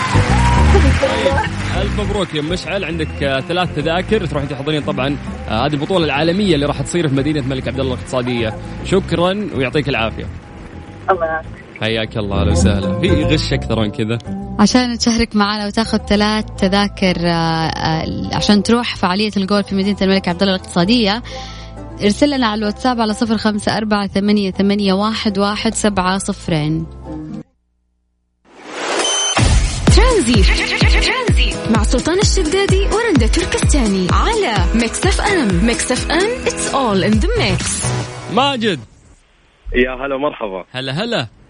طيب 1.03 1.35
ألف 1.83 2.01
مبروك 2.01 2.35
يا 2.35 2.43
مشعل. 2.43 2.85
عندك 2.85 3.23
آه، 3.23 3.41
ثلاث 3.41 3.77
تذاكر 3.77 4.27
تروحين 4.27 4.49
تحضرين 4.49 4.83
طبعا 4.83 5.17
آه، 5.49 5.67
هذه 5.67 5.73
البطولة 5.73 6.05
العالمية 6.05 6.55
اللي 6.55 6.67
راح 6.67 6.83
تصير 6.83 7.09
في 7.09 7.15
مدينة 7.15 7.41
الملك 7.41 7.69
عبد 7.69 7.81
الله 7.81 7.95
الاقتصادية. 7.95 8.55
شكرا 8.85 9.49
ويعطيك 9.55 9.89
العافية. 9.89 10.27
الله 11.11 11.27
يعافيك. 11.27 11.62
حياك 11.83 12.17
الله 12.17 12.41
أهلا 12.41 12.51
وسهلا. 12.51 13.01
في 13.01 13.25
غش 13.25 13.53
أكثر 13.53 13.81
من 13.81 13.91
كذا؟ 13.91 14.19
عشان 14.59 14.99
تشارك 14.99 15.37
معنا 15.37 15.67
وتاخذ 15.67 15.99
ثلاث 15.99 16.45
تذاكر 16.59 17.17
آه، 17.19 17.67
آه، 17.69 18.37
عشان 18.37 18.63
تروح 18.63 18.97
فعالية 18.97 19.31
الجولف 19.37 19.65
في 19.65 19.75
مدينة 19.75 19.97
الملك 20.03 20.29
عبد 20.29 20.43
الله 20.43 20.55
الاقتصادية. 20.55 21.23
ارسل 22.03 22.31
لنا 22.31 22.47
على 22.47 22.59
الواتساب 22.59 23.01
على 23.01 23.15
صفر 23.15 23.37
خمسة 23.39 23.77
أربعة 23.77 24.07
ثمانية, 24.07 24.51
ثمانية 24.51 24.93
واحد, 24.93 25.39
واحد 25.39 25.75
سبعة 25.75 26.19
صفرين. 26.19 26.87
ترانزيت 29.97 30.43
مع 31.71 31.83
سلطان 31.83 32.19
الشدادي 32.19 32.81
ورندا 32.81 33.27
تركستاني 33.27 34.07
على 34.13 34.55
Mix 34.75 35.07
FM. 35.07 35.67
Mix 35.67 35.93
FM 35.93 36.45
it's 36.45 36.75
all 36.75 37.13
in 37.13 37.21
the 37.25 37.29
mix. 37.29 37.87
ماجد. 38.35 38.81
يا 39.75 40.07
هلا 40.07 40.17
مرحبا 40.17 40.65
هلا 40.73 40.93
هلا. 40.93 41.42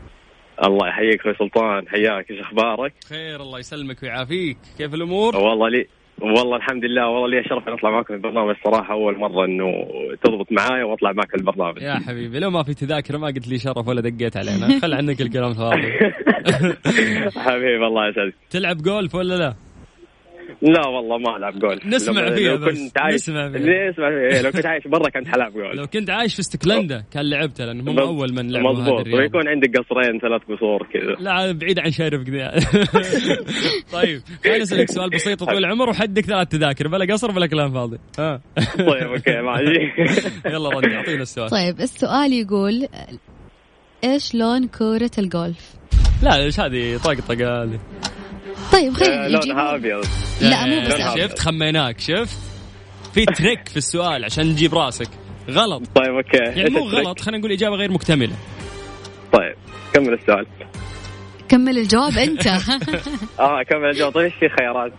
الله 0.64 0.88
يحييك 0.88 1.20
أخوي 1.20 1.34
سلطان 1.38 1.88
حياك 1.88 2.30
إيش 2.30 2.40
أخبارك؟ 2.40 2.92
خير 3.08 3.40
الله 3.40 3.58
يسلمك 3.58 4.02
ويعافيك. 4.02 4.56
كيف 4.78 4.94
الأمور؟ 4.94 5.36
والله 5.36 5.68
لي 5.68 5.86
والله 6.20 6.56
الحمد 6.56 6.84
لله 6.84 7.08
والله 7.08 7.28
لي 7.28 7.48
شرف 7.48 7.68
ان 7.68 7.72
أطلع 7.72 7.90
معكم 7.90 8.06
في 8.06 8.14
البرنامج. 8.14 8.54
الصراحه 8.58 8.94
أول 8.94 9.18
مرة 9.18 9.44
إنه 9.44 9.72
تضبط 10.24 10.52
معايا 10.52 10.84
وأطلع 10.84 11.12
معك 11.12 11.34
البرنامج. 11.34 11.82
يا 11.82 11.94
حبيبي 11.94 12.38
لو 12.38 12.50
ما 12.50 12.62
في 12.62 12.74
تذاكر 12.74 13.18
ما 13.18 13.26
قلت 13.26 13.48
لي 13.48 13.58
شرف 13.58 13.88
ولا 13.88 14.00
دقيت 14.00 14.36
علينا. 14.36 14.80
خل 14.80 14.94
عنك 14.94 15.20
الكلام 15.20 15.50
الفاضي 15.50 15.92
حبيبي 17.46 17.86
الله 17.86 18.08
يسعدك. 18.08 18.34
تلعب 18.50 18.76
جولف 18.82 19.14
ولا 19.14 19.34
لا؟ 19.34 19.54
لا 20.62 20.86
والله 20.88 21.18
ما 21.18 21.36
ألعب 21.36 21.58
جول 21.58 21.80
نسمع 21.86 22.20
لو- 22.28 22.34
فيها 22.36 22.52
لو 22.56 22.66
بس. 22.66 22.78
كنت 22.78 22.98
عايش 23.00 23.14
نسمع 23.14 23.50
فيها. 23.50 23.90
نسمع 23.90 24.08
فيها. 24.10 24.42
لو 24.42 24.50
كنت 24.50 24.66
عايش 24.66 24.86
برا 24.86 25.10
كنت 25.10 25.28
حلعب 25.28 25.52
جول 25.52 25.76
لو 25.76 25.86
كنت 25.86 26.10
عايش 26.10 26.34
في 26.34 26.40
اسكتلندا 26.40 27.04
كان 27.12 27.30
لعبتها 27.30 27.66
لأن 27.66 27.88
هم 27.88 27.98
أول 27.98 28.32
من 28.34 28.50
لعبوا 28.50 28.70
هذه 28.70 28.78
مضبوط 28.78 29.00
الرياضة. 29.00 29.22
ويكون 29.22 29.48
عندك 29.48 29.68
قصرين 29.78 30.20
ثلاث 30.20 30.42
قصور 30.42 30.86
كذا. 30.92 31.24
لا 31.24 31.52
بعيد 31.52 31.78
عن 31.78 31.90
شارف 31.90 32.22
كذا 32.22 32.50
طيب 34.02 34.20
خليني 34.44 34.62
أسألك 34.62 34.90
سؤال 34.90 35.10
بسيط 35.10 35.44
طويل 35.44 35.58
العمر 35.58 35.88
وحدك 35.88 36.24
ثلاث 36.24 36.48
تذاكر 36.48 36.88
بلا 36.88 37.12
قصر 37.14 37.30
بلا 37.32 37.46
كلام 37.46 37.72
فاضي. 37.72 37.98
ها؟ 38.18 38.40
طيب 38.78 39.08
okay 39.12 39.40
ماشي 39.40 39.92
يلا 40.54 40.68
رد 40.68 40.84
أعطينا 40.92 41.22
السؤال. 41.22 41.50
طيب 41.50 41.80
السؤال 41.80 42.32
يقول 42.32 42.88
إيش 44.04 44.34
لون 44.34 44.66
كورة 44.68 45.10
الجولف؟ 45.18 45.74
لا 46.22 46.36
إيش 46.36 46.60
هذه؟ 46.60 46.96
طقطقه 46.96 47.62
هذه. 47.62 47.80
طيب 48.72 48.94
خلينا 48.94 49.24
آه، 49.24 49.28
لونها 49.28 49.74
أبيض. 49.74 50.04
لا 50.40 50.66
مو 50.66 50.80
بس. 50.80 50.92
لونها 50.92 51.16
شفت 51.16 51.38
خميناك 51.38 52.00
شفت؟ 52.00 52.38
في 53.14 53.24
trick 53.24 53.68
في 53.68 53.76
السؤال 53.76 54.24
عشان 54.24 54.46
نجيب 54.46 54.74
راسك. 54.74 55.08
غلط. 55.50 55.82
طيب 55.94 56.14
okay. 56.14 56.60
يعني 56.60 56.70
مو؟ 56.70 56.80
غلط 56.80 57.20
خلينا 57.20 57.38
نقول 57.38 57.52
إجابة 57.52 57.76
غير 57.76 57.92
مكتملة. 57.92 58.34
طيب 59.32 59.54
كمل 59.92 60.12
السؤال. 60.14 60.46
كمل 61.48 61.78
الجواب 61.78 62.18
أنت. 62.18 62.46
آه 63.40 63.62
كمل 63.62 63.88
الجواب. 63.90 64.12
طيب 64.12 64.24
إيش 64.24 64.34
في 64.34 64.48
خيارات؟ 64.58 64.92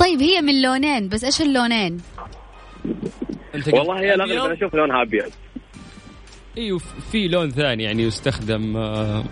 طيب 0.00 0.20
هي 0.20 0.40
من 0.40 0.62
لونين 0.62 1.08
بس 1.08 1.24
إيش 1.24 1.40
اللونين؟ 1.42 1.98
والله 3.72 4.00
هي 4.00 4.14
الاغلب 4.14 4.30
أبيض. 4.32 4.44
أنا 4.44 4.54
أشوف 4.54 4.74
لونها 4.74 5.02
أبيض. 5.02 5.30
إيوه 6.58 6.78
في 7.12 7.28
لون 7.28 7.50
ثاني 7.50 7.82
يعني 7.82 8.02
يستخدم 8.02 8.76
آه، 8.76 9.24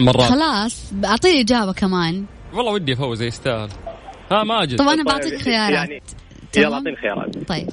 مرات. 0.00 0.30
خلاص 0.30 0.92
أعطيني 1.04 1.40
إجابة 1.40 1.72
كمان. 1.72 2.24
والله 2.54 2.72
ودي 2.72 2.92
أفوز 2.92 3.22
يستاهل. 3.22 3.68
ها 4.32 4.44
ماجد 4.44 4.78
طب 4.78 4.84
أنا 4.88 4.96
طيب، 4.96 5.06
بعطيك 5.06 5.42
خيارات. 5.42 5.72
يعني؟ 5.72 6.02
يلا 6.56 6.74
أعطيني 6.74 6.96
خيارات. 6.96 7.48
طيب. 7.48 7.68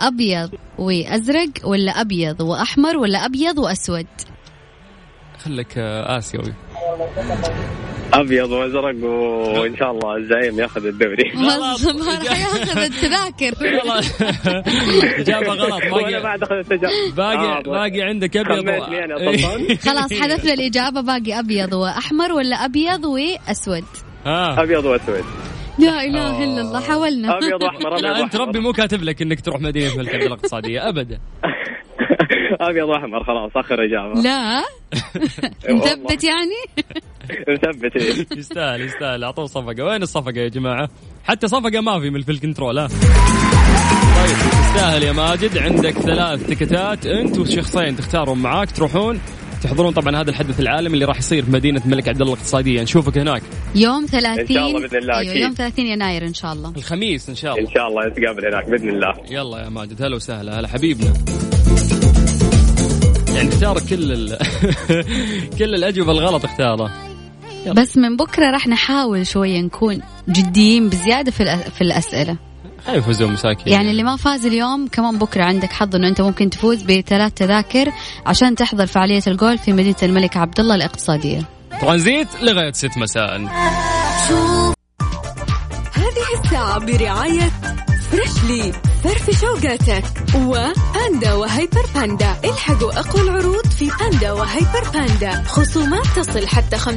أبيض 0.00 0.50
وأزرق 0.78 1.50
ولا 1.64 2.00
أبيض 2.00 2.40
وأحمر 2.40 2.96
ولا 2.96 3.24
أبيض 3.24 3.58
وأسود؟ 3.58 4.06
خليك 5.44 5.78
آه، 5.78 6.18
آسيوي. 6.18 6.54
أبيض 8.12 8.50
وأزرق 8.50 9.04
وإن 9.60 9.76
شاء 9.76 9.90
الله 9.90 10.16
الزعيم 10.16 10.60
ياخذ 10.60 10.86
الدوري. 10.86 11.32
ما 11.46 11.56
راح 11.58 12.40
ياخذ 12.40 12.78
التذاكر. 12.78 13.54
إجابة 15.20 15.46
غلط 15.52 15.82
باقي 15.92 16.22
بعد 16.22 16.42
أخذ 16.42 16.54
التجارب 16.54 17.14
باقي 17.16 17.62
باقي 17.62 18.02
عندك 18.02 18.36
أبيض 18.36 19.78
خلاص 19.78 20.12
حذفنا 20.12 20.52
الإجابة 20.52 21.00
باقي 21.00 21.38
أبيض 21.38 21.72
وأحمر 21.72 22.32
ولا 22.32 22.56
أبيض 22.64 23.04
وأسود؟ 23.04 23.84
ها. 24.26 24.62
أبيض 24.62 24.84
وأسود. 24.84 25.24
لا 25.78 26.04
إله 26.04 26.44
إلا 26.44 26.60
الله 26.60 26.80
حاولنا. 26.80 27.38
أبيض 27.38 27.62
وأحمر 27.62 27.92
أبيض 27.92 28.04
لا 28.04 28.20
أنت. 28.20 28.36
ربي 28.36 28.58
مو 28.58 28.72
كاتب 28.72 29.02
لك 29.02 29.22
إنك 29.22 29.40
تروح 29.40 29.60
مدينة 29.60 29.92
الملك 29.92 30.14
الإقتصادية 30.14 30.88
ابدا. 30.88 31.18
ابيض 32.70 32.88
واحمر 32.88 33.24
خلاص 33.24 33.50
آخر 33.56 33.84
إجابة. 33.84 34.22
لا؟ 34.22 34.58
مثبت 35.76 36.24
يعني؟ 36.24 36.84
نثبت 37.50 37.96
إيه. 37.96 38.26
يستاهل 38.38 38.80
يستاهل. 38.80 39.24
أعطوه 39.24 39.46
صفقة. 39.46 39.84
وين 39.84 40.02
الصفقة 40.02 40.38
يا 40.38 40.48
جماعة؟ 40.48 40.88
حتى 41.24 41.48
صفقة 41.48 41.80
ما 41.80 42.00
في 42.00 42.10
من 42.10 42.22
في 42.22 42.32
الكنترول 42.32 42.78
ها؟ 42.78 42.88
طيب 44.16 44.36
تستاهل 44.50 45.02
يا 45.02 45.12
ماجد. 45.12 45.58
عندك 45.58 45.92
ثلاث 45.92 46.46
تكتات. 46.46 47.06
انت 47.06 47.38
وشخصين 47.38 47.96
تختارهم 47.96 48.42
معاك. 48.42 48.70
تروحون. 48.70 49.20
تحضرون 49.62 49.92
طبعا 49.92 50.20
هذا 50.20 50.30
الحدث 50.30 50.60
العالمي 50.60 50.94
اللي 50.94 51.04
راح 51.04 51.18
يصير 51.18 51.44
في 51.44 51.50
مدينة 51.50 51.82
الملك 51.84 52.08
عبد 52.08 52.20
الله 52.20 52.32
الاقتصادية. 52.32 52.82
نشوفك 52.82 53.18
هناك. 53.18 53.42
يوم 53.74 54.06
30 54.06 54.38
إن 54.40 54.46
شاء 54.46 54.66
الله 54.66 54.80
بإذن 54.80 54.98
الله، 54.98 55.20
أكيد. 55.20 55.36
يوم 55.36 55.52
30 55.54 55.86
يناير 55.86 56.26
إن 56.26 56.34
شاء 56.34 56.52
الله. 56.52 56.72
الخميس 56.76 57.28
إن 57.28 57.34
شاء 57.34 57.52
إن 57.52 57.58
الله 57.58 57.74
شاء 57.74 57.88
الله 57.88 58.06
نتقابل 58.06 58.46
هناك 58.46 58.68
بإذن 58.70 58.88
الله. 58.88 59.14
يلا 59.30 59.58
يا 59.64 59.68
ماجد. 59.68 60.02
هلا 60.02 60.16
وسهلا. 60.16 60.60
هلا 60.60 60.68
حبيبنا. 60.68 61.12
يعني 63.34 63.48
اختار 63.48 63.80
كل 63.80 64.12
ال... 64.12 64.38
كل 65.58 65.74
الأجوبة 65.74 66.12
الغلط 66.12 66.44
اختاره. 66.44 66.90
بس 67.76 67.96
من 67.96 68.16
بكرة 68.16 68.50
راح 68.50 68.66
نحاول 68.68 69.26
شوية 69.26 69.60
نكون 69.60 70.00
جديين 70.28 70.88
بزيادة 70.88 71.30
في 71.30 71.44
الأ- 71.44 71.70
في 71.70 71.80
الأسئلة. 71.80 72.36
خلينا 72.86 72.98
يفوزون 72.98 73.32
مساكين. 73.32 73.72
يعني 73.72 73.90
اللي 73.90 74.02
ما 74.02 74.16
فاز 74.16 74.46
اليوم 74.46 74.88
كمان 74.88 75.18
بكرة 75.18 75.44
عندك 75.44 75.72
حظ 75.72 75.94
إنه 75.96 76.08
أنت 76.08 76.20
ممكن 76.20 76.50
تفوز 76.50 76.82
بثلاث 76.82 77.32
تذاكر 77.32 77.92
عشان 78.26 78.54
تحضر 78.54 78.86
فعالية 78.86 79.22
الجولف 79.26 79.62
في 79.62 79.72
مدينة 79.72 79.96
الملك 80.02 80.36
عبد 80.36 80.60
الله 80.60 80.74
الإقتصادية. 80.74 81.42
ترانزيت 81.80 82.28
لغاية 82.42 82.72
6 82.72 83.00
مساء. 83.00 83.36
هذه 85.94 86.44
الساعة 86.44 86.78
برعاية 86.78 87.50
فريشلي 88.10 88.72
فرفش 89.04 89.44
اوقاتك 89.44 90.04
وباندا 90.36 91.32
وهيبر 91.34 91.86
باندا 91.94 92.36
الحقوا 92.44 93.00
أقوى 93.00 93.22
العروض 93.22 93.66
في 93.66 93.90
باندا 94.00 94.32
وهيبر 94.32 94.88
باندا. 94.94 95.42
خصومات 95.46 96.06
تصل 96.16 96.46
حتى 96.46 96.78
50% 96.78 96.88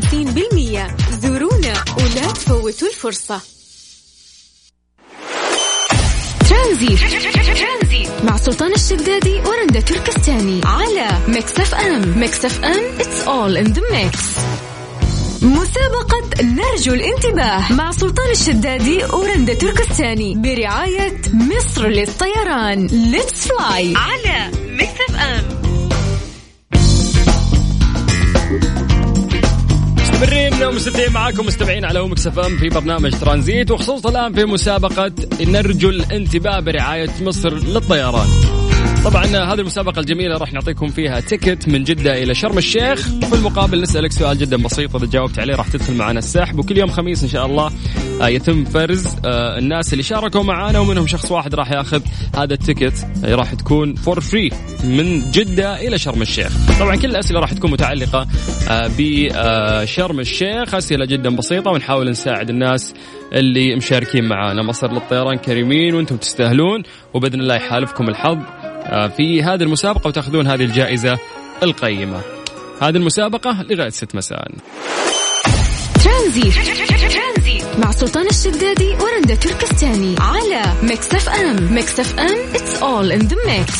زورونا 1.22 1.74
ولا 1.98 2.32
تفوتوا 2.32 2.88
الفرصة. 2.88 3.42
ترانزيت 6.50 6.96
مع 8.24 8.38
سلطان 8.38 8.74
الشدادي 8.74 9.40
ورندا 9.40 9.80
تركستاني. 9.80 10.62
على 10.66 11.08
Mix 11.28 11.60
FM. 11.60 12.20
Mix 12.20 12.46
FM 12.46 12.98
it's 13.00 13.28
all 13.28 13.66
in 13.66 13.74
the 13.74 13.82
mix. 13.82 14.18
مسابقة 15.42 16.42
نرجو 16.42 16.94
الانتباه 16.94 17.74
مع 17.74 17.92
سلطان 17.92 18.32
الشدادي 18.32 19.04
ورندا 19.04 19.54
تركستاني 19.54 20.36
برعاية 20.36 21.22
مصر 21.34 21.88
للطيران. 21.88 22.88
let's 22.88 23.48
fly 23.48 23.94
على 23.96 24.52
Mix 24.70 25.02
FM 25.10 25.44
مستمرين 29.98 30.64
ومستمتعين 30.64 31.12
معاكم 31.12 31.46
مستمعين 31.46 31.86
على 31.86 32.04
Mix 32.08 32.28
FM 32.28 32.58
في 32.58 32.70
برنامج 32.70 33.12
ترانزيت 33.12 33.72
وخصوصا 33.72 34.10
الآن 34.10 34.34
في 34.34 34.46
مسابقة 34.46 35.12
نرجو 35.42 35.90
الانتباه 35.90 36.60
برعاية 36.60 37.12
مصر 37.22 37.54
للطيران. 37.54 38.57
طبعا 39.06 39.26
هذه 39.26 39.60
المسابقة 39.60 40.00
الجميلة 40.00 40.38
راح 40.38 40.54
نعطيكم 40.54 40.88
فيها 40.88 41.20
ticket 41.20 41.68
من 41.68 41.84
جدة 41.84 42.24
إلى 42.24 42.36
شرم 42.36 42.58
الشيخ. 42.58 43.02
في 43.02 43.36
المقابل 43.36 43.82
نسألك 43.82 44.12
سؤال 44.12 44.38
جدا 44.38 44.58
بسيط 44.58 44.96
إذا 44.96 45.06
جاوبت 45.06 45.40
عليه 45.40 45.56
راح 45.56 45.68
تدخل 45.68 45.94
معنا 45.94 46.20
السحب. 46.20 46.60
وكل 46.60 46.78
يوم 46.78 46.90
خميس 46.90 47.24
إن 47.24 47.30
شاء 47.30 47.46
الله 47.46 47.72
آه، 48.22 48.28
يتم 48.28 48.66
فرز 48.66 49.08
آه، 49.26 49.58
الناس 49.58 49.94
اللي 49.94 50.04
شاركوا 50.04 50.44
معنا 50.44 50.80
ومنهم 50.80 51.08
شخص 51.08 51.32
واحد 51.32 51.56
راح 51.56 51.72
ياخذ 51.72 52.02
هذا 52.36 52.54
ال 52.54 52.60
ticket. 52.60 53.08
راح 53.24 53.54
تكون 53.54 53.96
for 53.96 54.20
free 54.20 54.50
من 54.84 55.32
جدة 55.32 55.88
إلى 55.88 55.98
شرم 55.98 56.22
الشيخ. 56.22 56.80
طبعا 56.80 56.96
كل 56.96 57.10
الأسئلة 57.10 57.40
راح 57.40 57.54
تكون 57.54 57.72
متعلقة 57.72 58.28
آه، 58.70 58.92
بشرم 58.98 60.20
الشيخ. 60.20 60.76
أسئلة 60.76 61.06
جدا 61.06 61.36
بسيطة 61.36 61.72
ونحاول 61.72 62.10
نساعد 62.10 62.50
الناس 62.50 62.94
اللي 63.34 63.76
مشاركين 63.76 64.28
معانا. 64.28 64.64
مصر 64.64 64.92
للطيران 64.92 65.38
كريمين 65.38 65.96
وأنتم 65.96 66.18
تستاهلون. 66.18 66.84
وبإذن 67.14 67.40
الله 67.40 67.56
يحالفكم 67.56 68.10
الحظ. 68.10 68.38
آه، 68.38 68.57
في 69.18 69.44
هذه 69.44 69.64
المسابقة 69.64 70.08
وتاخذون 70.08 70.48
هذه 70.48 70.64
الجائزة 70.64 71.20
القيمة. 71.64 72.22
هذه 72.82 72.96
المسابقة 72.96 73.66
لغاية 73.70 73.90
ست 73.90 74.16
مساء. 74.16 74.48
ترانزيت 76.04 76.52
مع 77.78 77.92
سلطان 77.92 78.28
الشدادي 78.28 78.96
ورندا 79.02 79.36
تركستاني 79.36 80.16
على 80.20 80.74
Mix 80.84 81.14
FM. 81.14 81.74
Mix 81.74 82.00
FM 82.00 82.54
it's 82.54 82.82
all 82.82 83.20
in 83.20 83.28
the 83.28 83.36
mix. 83.36 83.72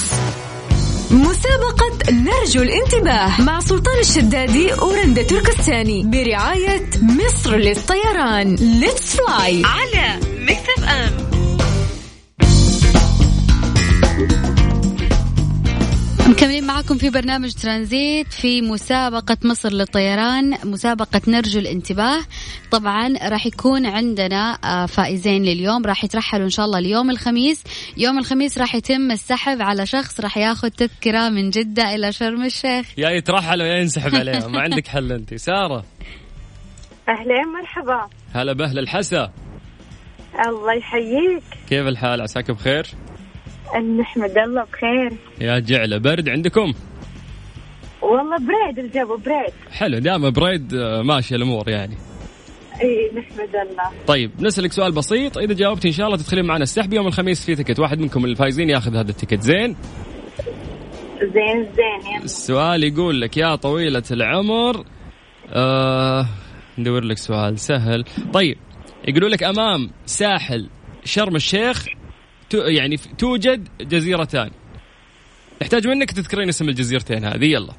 مسابقة 1.12 2.12
نرجو 2.12 2.62
الانتباه 2.62 3.42
مع 3.42 3.60
سلطان 3.60 4.00
الشدادي 4.00 4.74
ورندا 4.74 5.24
تركستاني 5.24 6.04
برعاية 6.04 6.90
مصر 7.02 7.56
للطيران. 7.56 8.56
let's 8.56 9.16
fly 9.16 9.64
على 9.66 10.20
Mix 10.40 10.70
FM. 10.78 11.27
مكملين 16.28 16.68
معكم 16.68 16.98
في 16.98 17.10
برنامج 17.10 17.54
ترانزيت 17.54 18.34
في 18.34 18.62
مسابقة 18.62 19.38
مصر 19.44 19.70
للطيران 19.70 20.58
مسابقة 20.64 21.22
نرجو 21.28 21.60
الانتباه. 21.60 22.20
طبعا 22.72 23.14
راح 23.24 23.46
يكون 23.46 23.86
عندنا 23.86 24.58
آه، 24.64 24.86
فائزين 24.86 25.44
لليوم 25.44 25.86
راح 25.86 26.04
يترحلوا 26.04 26.46
إن 26.46 26.50
شاء 26.50 26.66
الله 26.66 26.80
اليوم 26.80 27.10
الخميس. 27.10 27.64
يوم 27.98 28.20
الخميس 28.20 28.58
راح 28.58 28.76
يتم 28.76 29.12
السحب 29.12 29.62
على 29.62 29.86
شخص 29.86 30.20
راح 30.20 30.38
ياخذ 30.38 30.70
تذكرة 30.70 31.30
من 31.30 31.50
جدة 31.50 31.96
إلى 31.96 32.12
شرم 32.12 32.44
الشيخ. 32.46 32.86
يا 32.98 33.10
يترحل 33.10 33.62
ويا 33.62 33.78
ينسحب 33.78 34.16
عليها 34.16 34.48
ما 34.48 34.62
عندك 34.62 34.88
حل 34.88 35.12
أنت. 35.12 35.34
سارة. 35.34 35.86
أهلين 37.10 37.48
مرحبا. 37.62 38.08
هلا 38.34 38.54
بهلا 38.54 38.80
الحسا. 38.80 39.32
الله 40.48 40.74
يحييك. 40.74 41.44
كيف 41.70 41.88
الحال؟ 41.88 42.22
عساك 42.22 42.52
بخير؟ 42.52 42.88
نحمد 43.76 44.38
الله 44.38 44.64
بخير. 44.64 45.14
يا 45.42 45.60
جعله 45.60 45.98
برد 45.98 46.30
عندكم؟ 46.30 46.74
والله 48.02 48.38
بريد 48.38 48.80
الجو 48.80 49.18
بريد. 49.18 49.54
حلو 49.72 50.00
دام 50.00 50.30
بريد 50.30 50.74
آه، 50.74 51.02
ماشيه 51.02 51.36
الأمور 51.36 51.70
يعني. 51.70 51.98
إي 52.82 53.12
نحمد 53.16 53.56
الله. 53.56 53.92
طيب 54.08 54.32
نسألك 54.40 54.72
سؤال 54.72 54.92
بسيط. 54.92 55.38
إذا 55.38 55.54
جاوبت 55.54 55.86
إن 55.86 55.92
شاء 55.92 56.06
الله 56.06 56.18
تدخلين 56.18 56.46
معنا 56.46 56.64
السحب 56.64 56.94
يوم 56.94 57.08
الخميس 57.08 57.46
في 57.46 57.56
تكت 57.56 57.80
واحد 57.80 58.00
منكم 58.00 58.22
من 58.22 58.30
الفايزين 58.30 58.70
ياخذ 58.70 58.96
هذا 58.96 59.12
التكت 59.12 59.42
زين؟ 59.42 59.76
زين 61.22 61.64
زين 61.64 62.14
يلا. 62.16 62.24
السؤال 62.24 62.84
يقول 62.84 63.22
لك 63.22 63.38
يا 63.38 63.56
طويلة 63.56 64.04
العمر. 64.12 64.86
آه 65.50 66.26
ندور 66.78 67.04
لك 67.04 67.18
سؤال 67.18 67.60
سهل. 67.60 68.06
طيب 68.34 68.58
يقولوا 69.08 69.30
لك 69.30 69.44
أمام 69.44 69.90
ساحل 70.06 70.70
شرم 71.04 71.36
الشيخ 71.36 71.86
يعني 72.54 72.98
توجد 73.18 73.68
جزيرتان. 73.82 74.50
نحتاج 75.62 75.88
منك 75.88 76.12
تذكرين 76.12 76.50
اسم 76.50 76.70
الجزيرتين 76.70 77.26
هذه 77.26 77.46
يلا. 77.46 77.74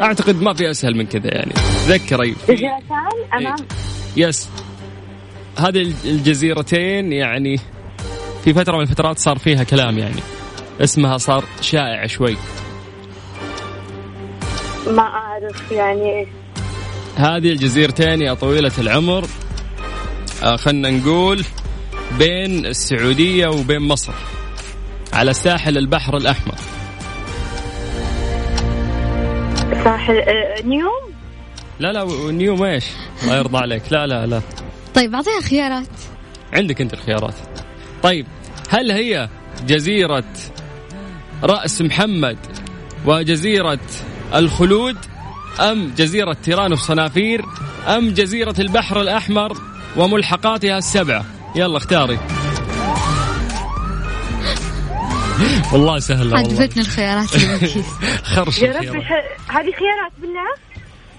أعتقد 0.00 0.42
ما 0.42 0.54
في 0.54 0.70
أسهل 0.70 0.96
من 0.96 1.06
كذا 1.06 1.34
يعني. 1.34 1.52
تذكري 1.86 2.34
جزيرتان 2.48 3.08
امام 3.34 3.56
يس 4.16 4.48
هذه 5.58 5.82
الج- 5.82 6.06
الجزيرتين 6.06 7.12
يعني 7.12 7.56
في 8.44 8.54
فترة 8.54 8.76
من 8.76 8.82
الفترات 8.82 9.18
صار 9.18 9.38
فيها 9.38 9.64
كلام 9.64 9.98
يعني. 9.98 10.20
اسمها 10.80 11.16
صار 11.18 11.44
شائع 11.60 12.06
شوي. 12.06 12.36
ما 14.86 15.02
أعرف 15.02 15.70
يعني 15.72 16.26
هذه 17.16 17.52
الجزيرتين 17.52 18.22
يا 18.22 18.34
طويلة 18.34 18.72
العمر. 18.78 19.24
آه 20.42 20.56
خلنا 20.56 20.90
نقول 20.90 21.44
بين 22.18 22.66
السعودية 22.66 23.46
وبين 23.46 23.82
مصر 23.82 24.12
على 25.12 25.32
ساحل 25.32 25.78
البحر 25.78 26.16
الأحمر. 26.16 26.54
ساحل 29.84 30.18
آه، 30.18 30.62
نيوم؟ 30.64 31.12
لا 31.80 31.92
لا 31.92 32.02
ونيوم 32.02 32.62
إيش؟ 32.62 32.84
الله 33.22 33.36
يرضى 33.36 33.58
عليك. 33.58 33.82
لا 33.90 34.06
لا 34.06 34.26
لا. 34.26 34.40
طيب 34.94 35.14
أعطيها 35.14 35.40
خيارات. 35.40 35.88
عندك 36.52 36.80
أنت 36.80 36.94
الخيارات. 36.94 37.34
طيب 38.02 38.26
هل 38.68 38.90
هي 38.90 39.28
جزيرة 39.66 40.24
رأس 41.42 41.82
محمد 41.82 42.38
وجزيرة 43.06 43.80
الخلود 44.34 44.96
أم 45.60 45.92
جزيرة 45.96 46.32
تيران 46.32 46.72
وصنافير 46.72 47.44
أم 47.86 48.10
جزيرة 48.10 48.54
البحر 48.58 49.00
الأحمر 49.00 49.52
وملحقاتها 49.96 50.78
السبعة؟ 50.78 51.37
يلا 51.56 51.76
اختاري. 51.76 52.18
والله 55.72 55.98
سهلة 55.98 56.22
والله. 56.22 56.38
عجبتني 56.38 56.82
الخيارات 56.82 57.34
اللي. 57.36 57.82
خرش 58.34 58.62
يا 58.62 58.72
ربي 58.72 58.88
هذه 59.48 59.72
خيارات 59.72 60.12
بالله 60.18 60.54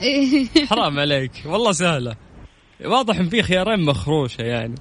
إيه. 0.01 0.45
حرام 0.69 0.99
عليك. 0.99 1.31
والله 1.45 1.71
سهلة. 1.71 2.15
واضح 2.85 3.15
إن 3.15 3.29
في 3.29 3.43
خيارين 3.43 3.85
مخروشة 3.85 4.41
يعني. 4.41 4.75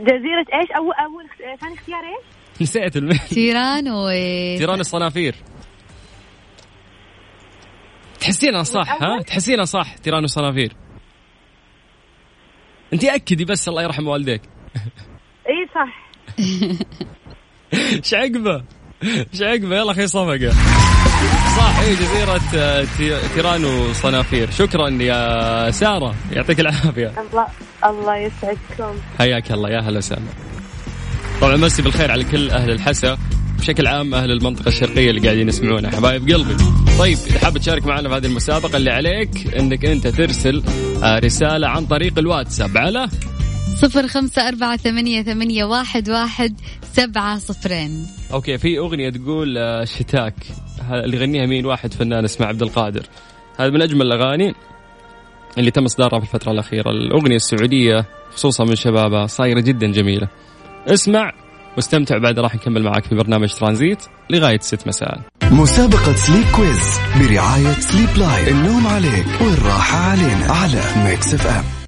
جزيرة 0.00 0.60
إيش؟ 0.60 0.70
أول 0.76 0.94
اول 0.94 1.56
ثاني 1.60 1.74
اختيار 1.74 1.98
إيش؟ 2.04 2.24
نسيت 2.60 2.96
الم... 2.96 3.12
تيران 3.12 3.88
و 3.88 4.08
تيران 4.58 4.80
الصنافير. 4.80 5.34
تحسينها 8.20 8.62
صح 8.62 9.02
ها؟ 9.02 9.22
تحسينها 9.22 9.64
صح 9.64 9.96
تيران 9.96 10.24
الصنافير. 10.24 10.76
انت 12.94 13.04
اكدي 13.04 13.44
بس 13.44 13.68
الله 13.68 13.82
يرحم 13.82 14.06
والديك. 14.08 14.42
اي 15.48 15.68
صح. 15.74 16.10
إيش 17.74 18.14
عقبه 18.14 18.62
إيش 19.04 19.42
عقبه 19.42 19.76
يلا 19.76 19.92
خي 19.92 20.06
صفقة. 20.06 20.50
صح 21.56 21.78
هي 21.78 21.94
جزيرة 21.94 22.40
آه، 22.56 22.84
تي- 22.98 23.28
تيران 23.34 23.64
وصنافير 23.64 24.50
شكرا 24.50 24.88
يا 24.88 25.70
سارة. 25.70 26.14
يعطيك 26.32 26.60
العافية. 26.60 27.12
الله 27.20 27.46
الله 27.84 28.16
يسعدكم. 28.16 28.98
حياك 29.18 29.52
الله 29.52 29.70
يا 29.70 29.80
هلا 29.80 29.98
وسهلا. 29.98 30.22
طبعا 31.40 31.56
مسي 31.56 31.82
بالخير 31.82 32.10
على 32.10 32.24
كل 32.24 32.50
أهل 32.50 32.70
الحسا. 32.70 33.18
بشكل 33.58 33.86
عام 33.86 34.14
أهل 34.14 34.30
المنطقة 34.30 34.68
الشرقية 34.68 35.10
اللي 35.10 35.20
قاعدين 35.20 35.48
يسمعونا. 35.48 35.90
حبايب 35.90 36.30
قلبي 36.30 36.54
طيب 36.98 37.18
إذا 37.26 37.38
حاب 37.38 37.58
تشارك 37.58 37.86
معنا 37.86 38.08
في 38.08 38.14
هذه 38.14 38.26
المسابقة 38.26 38.76
اللي 38.76 38.90
عليك 38.90 39.56
إنك 39.56 39.84
أنت 39.84 40.06
ترسل 40.06 40.62
آه، 41.02 41.18
رسالة 41.18 41.68
عن 41.68 41.86
طريق 41.86 42.18
الواتساب. 42.18 42.78
على؟ 42.78 43.08
صفر 43.76 44.08
خمسة 44.08 44.48
أربعة 44.48 44.76
ثمانية, 44.76 45.22
ثمانية 45.22 45.64
واحد, 45.64 46.10
واحد 46.10 46.60
سبعة 46.92 47.38
صفرين. 47.38 48.06
okay 48.32 48.58
في 48.58 48.78
أغنية 48.78 49.10
تقول 49.10 49.58
آه، 49.58 49.84
شتاك. 49.84 50.34
اللي 50.90 51.16
يغنيها 51.16 51.46
مين؟ 51.46 51.66
واحد 51.66 51.94
فنان 51.94 52.24
اسمه 52.24 52.46
عبد 52.46 52.62
القادر. 52.62 53.02
هذا 53.56 53.70
من 53.70 53.82
أجمل 53.82 54.06
الأغاني 54.06 54.54
اللي 55.58 55.70
تم 55.70 55.84
إصدارها 55.84 56.20
في 56.20 56.34
الفترة 56.34 56.52
الأخيرة. 56.52 56.90
الأغنية 56.90 57.36
السعودية 57.36 58.06
خصوصا 58.34 58.64
من 58.64 58.74
شبابها 58.74 59.26
صايرة 59.26 59.60
جدا 59.60 59.86
جميلة. 59.92 60.28
اسمع. 60.86 61.43
واستمتع 61.76 62.18
بعد 62.18 62.38
راح 62.38 62.54
نكمل 62.54 62.82
معك 62.82 63.04
في 63.04 63.14
برنامج 63.14 63.54
ترانزيت 63.54 64.02
لغاية 64.30 64.58
6 64.60 64.88
مساء. 64.88 65.20
مسابقة 65.52 66.12
Sleep 66.14 66.44
Quiz 66.56 66.98
برعاية 67.20 67.72
Sleep 67.72 68.08
Line 68.16 68.48
النوم 68.56 68.86
عليك 68.86 69.26
والراحة 69.40 69.98
علينا 69.98 70.52
على 70.52 70.82
Mix 71.04 71.34
FM 71.34 71.83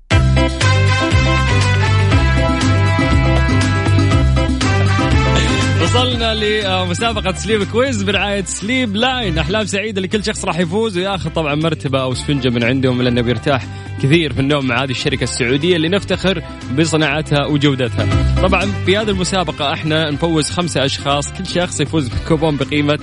وصلنا 5.97 6.35
لمسابقة 6.35 7.33
Sleep 7.33 7.65
Quiz 7.65 8.03
برعاية 8.03 8.45
Sleep 8.45 8.97
Line. 8.97 9.39
أحلام 9.39 9.67
سعيدة 9.67 10.01
لكل 10.01 10.25
شخص 10.25 10.45
راح 10.45 10.59
يفوز. 10.59 10.99
وياخذ 10.99 11.31
طبعا 11.31 11.55
مرتبة 11.55 12.03
أو 12.03 12.15
سفنجة 12.15 12.49
من 12.49 12.65
عندهم 12.65 13.03
لأنه 13.03 13.21
بيرتاح 13.21 13.67
كثير 14.03 14.33
في 14.33 14.41
النوم 14.41 14.67
مع 14.67 14.83
هذه 14.83 14.91
الشركة 14.91 15.25
السعودية 15.25 15.77
اللي 15.77 15.89
نفتخر 15.89 16.43
بصناعتها 16.79 17.47
وجودتها. 17.47 18.35
طبعا 18.43 18.67
في 18.87 18.97
هذه 18.97 19.11
المسابقة 19.11 19.73
إحنا 19.73 20.11
نفوز 20.11 20.51
خمسة 20.51 20.85
أشخاص. 20.85 21.33
كل 21.33 21.47
شخص 21.47 21.81
يفوز 21.81 22.09
بكوبون 22.09 22.57
بقيمة 22.57 22.99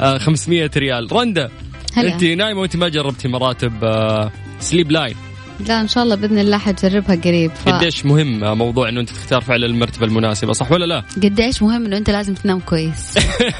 آه، 0.00 0.18
500 0.18 0.70
ريال. 0.76 1.12
رندا. 1.12 1.50
أنت 1.96 2.24
نايمة 2.24 2.60
وأنت 2.60 2.76
ما 2.76 2.88
جربتي 2.88 3.28
مراتب 3.28 3.84
آه، 3.84 4.32
Sleep 4.60 4.90
Line. 4.90 5.16
لا 5.60 5.80
إن 5.80 5.88
شاء 5.88 6.04
الله 6.04 6.14
بإذن 6.14 6.38
الله 6.38 6.58
حتجربها 6.58 7.16
قريب. 7.16 7.50
ف... 7.50 7.68
قديش 7.68 8.06
مهم 8.06 8.58
موضوع 8.58 8.88
إنه 8.88 9.00
أنت 9.00 9.10
تختار 9.10 9.40
فعلا 9.40 9.66
المرتبة 9.66 10.06
المناسبة 10.06 10.52
صح 10.52 10.72
ولا 10.72 10.84
لا؟ 10.84 11.04
قديش 11.24 11.62
مهم 11.62 11.84
إنه 11.84 11.96
أنت 11.96 12.10
لازم 12.10 12.34
تنام 12.34 12.60
كويس. 12.60 13.18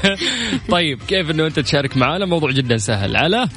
طيب 0.75 0.99
كيف 1.07 1.31
إنه 1.31 1.47
أنت 1.47 1.59
تشارك 1.59 1.97
معنا 1.97 2.25
موضوع 2.25 2.51
جدا 2.51 2.77
سهل. 2.77 3.15
على؟ 3.15 3.47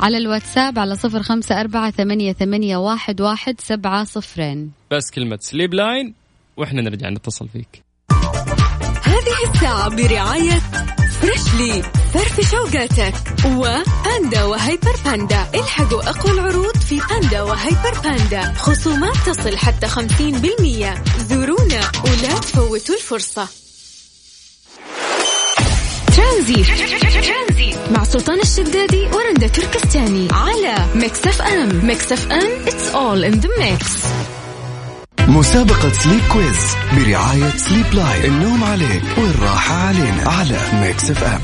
على 0.00 0.16
الواتساب 0.16 0.78
على 0.78 0.96
صفر 0.96 1.22
خمسة 1.22 1.60
أربعة 1.60 1.90
ثمانية, 1.90 2.32
ثمانية 2.32 2.76
واحد, 2.76 3.20
واحد 3.20 3.60
سبعة 3.60 4.04
صفرين. 4.04 4.70
بس 4.90 5.10
كلمة 5.10 5.38
Sleep 5.40 5.74
Line 5.74 6.14
وإحنا 6.56 6.82
نرجع 6.82 7.08
نتصل 7.08 7.48
فيك. 7.48 7.82
هذه 9.02 9.54
الساعة 9.54 9.96
برعاية 9.96 10.60
Freshly 11.20 11.82
فرفش 12.14 12.50
أوقاتك 12.50 13.14
و 13.46 13.62
Panda 13.62 14.44
و 14.44 14.53
Hyper 14.53 14.96
Panda. 15.04 15.46
الحقوا 15.54 16.10
أقوى 16.10 16.32
العروض 16.32 16.76
في 16.76 17.00
Panda 17.10 17.42
و 17.42 17.51
Hyper 17.51 17.98
Panda. 18.04 18.54
خصومات 18.58 19.16
تصل 19.26 19.56
حتى 19.56 19.86
خمسين 19.86 20.38
بالمية. 20.38 21.04
زورونا 21.30 21.90
ولا 22.04 22.34
تفوتوا 22.34 22.94
الفرصة. 22.94 23.48
ترانزي 26.16 26.64
مع 27.90 28.04
سلطان 28.04 28.40
الشدادي 28.40 29.06
ورندا 29.06 29.46
تركستاني. 29.46 30.28
على 30.32 30.86
Mix 30.94 31.26
FM. 31.26 31.86
Mix 31.86 32.12
FM 32.12 32.64
it's 32.66 32.94
all 32.94 33.32
in 33.32 33.40
the 33.40 33.48
mix. 33.48 33.82
مسابقة 35.28 35.92
Sleep 35.92 36.20
Quiz 36.32 36.76
برعاية 36.92 37.50
Sleep 37.56 37.94
Line 37.94 38.24
النوم 38.24 38.64
عليك 38.64 39.02
والراحة 39.18 39.74
علينا 39.74 40.28
على 40.28 40.58
Mix 40.80 41.10
FM 41.10 41.40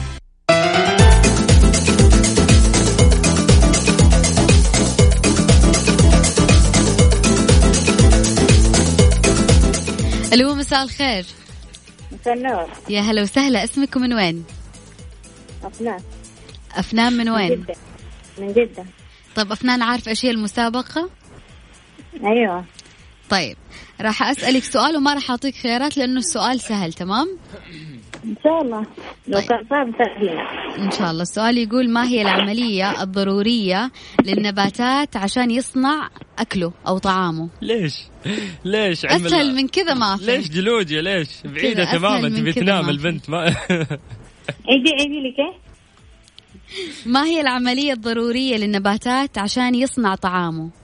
ألو 10.32 10.54
مساء 10.54 10.82
الخير. 10.82 11.26
مساء 12.12 12.34
النور. 12.34 12.68
يا 12.88 13.00
هلا 13.00 13.22
وسهلا. 13.22 13.64
اسمك 13.64 13.96
من 13.96 14.12
وين؟ 14.12 14.44
أفنان. 15.64 16.00
أفنان 16.72 17.12
من 17.12 17.18
من 17.18 17.28
وين؟ 17.30 17.50
جدة. 17.50 17.74
من 18.38 18.52
جدة. 18.52 18.84
طيب 19.36 19.52
أفنان 19.52 19.82
عارف 19.82 20.08
إيش 20.08 20.24
هي 20.24 20.30
المسابقة؟ 20.30 21.10
أيوة. 22.24 22.64
طيب 23.34 23.56
راح 24.00 24.22
أسألك 24.22 24.62
سؤال 24.62 24.96
وما 24.96 25.14
راح 25.14 25.30
أعطيك 25.30 25.54
خيارات 25.54 25.96
لأنه 25.96 26.18
السؤال 26.18 26.60
سهل 26.60 26.92
تمام؟ 26.92 27.38
إن 28.24 28.36
شاء 28.44 28.62
الله 28.62 28.86
لو 29.28 29.38
طيب. 29.38 29.48
كان 29.48 29.58
صعب 29.70 29.86
سهلين 29.98 30.38
إن 30.78 30.90
شاء 30.90 31.10
الله 31.10 31.22
السؤال 31.22 31.58
يقول 31.58 31.90
ما 31.90 32.08
هي 32.08 32.22
العملية 32.22 33.02
الضرورية 33.02 33.90
للنباتات 34.24 35.16
عشان 35.16 35.50
يصنع 35.50 36.10
أكله 36.38 36.72
أو 36.86 36.98
طعامه؟ 36.98 37.48
ليش؟ 37.62 37.94
ليش 38.64 39.04
أسهل 39.04 39.54
من 39.54 39.68
كذا 39.68 39.94
ما 39.94 40.16
في 40.16 40.24
ليش 40.26 40.48
جلوجيا 40.48 41.02
ليش؟ 41.02 41.28
بعيدة 41.44 41.82
أسهل 41.82 41.98
تماما 41.98 42.28
تبي 42.28 42.52
تنام. 42.52 42.88
البنت 42.88 43.30
ما 43.30 43.38
عيدي 44.68 44.90
عيدي 45.00 45.20
لي 45.20 45.32
كيف؟ 45.36 45.64
ما 47.06 47.24
هي 47.24 47.40
العملية 47.40 47.92
الضرورية 47.92 48.56
للنباتات 48.56 49.38
عشان 49.38 49.74
يصنع 49.74 50.14
طعامه؟ 50.14 50.83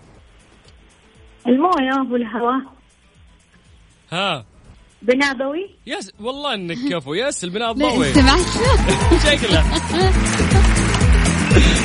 الموية 1.51 2.11
والهواء 2.13 2.61
ها. 4.13 4.45
بناء 5.03 5.35
ضوئي 5.37 5.71
يس 5.87 6.13
والله 6.21 6.55
إنك 6.55 6.77
كفو. 6.91 7.15
يس 7.15 7.45
البناء 7.45 7.73
الضوئي 7.73 8.13
سمعت؟ 8.21 8.41
شكله. 9.27 9.65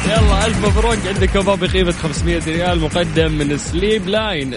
يلا 0.09 0.45
ألف 0.45 0.65
مبروك. 0.65 0.97
عندك 1.07 1.29
كوبون 1.29 1.59
بقيمة 1.59 1.91
500 1.91 2.41
ريال 2.47 2.79
مقدم 2.79 3.31
من 3.31 3.57
Sleep 3.57 4.07
Line. 4.07 4.55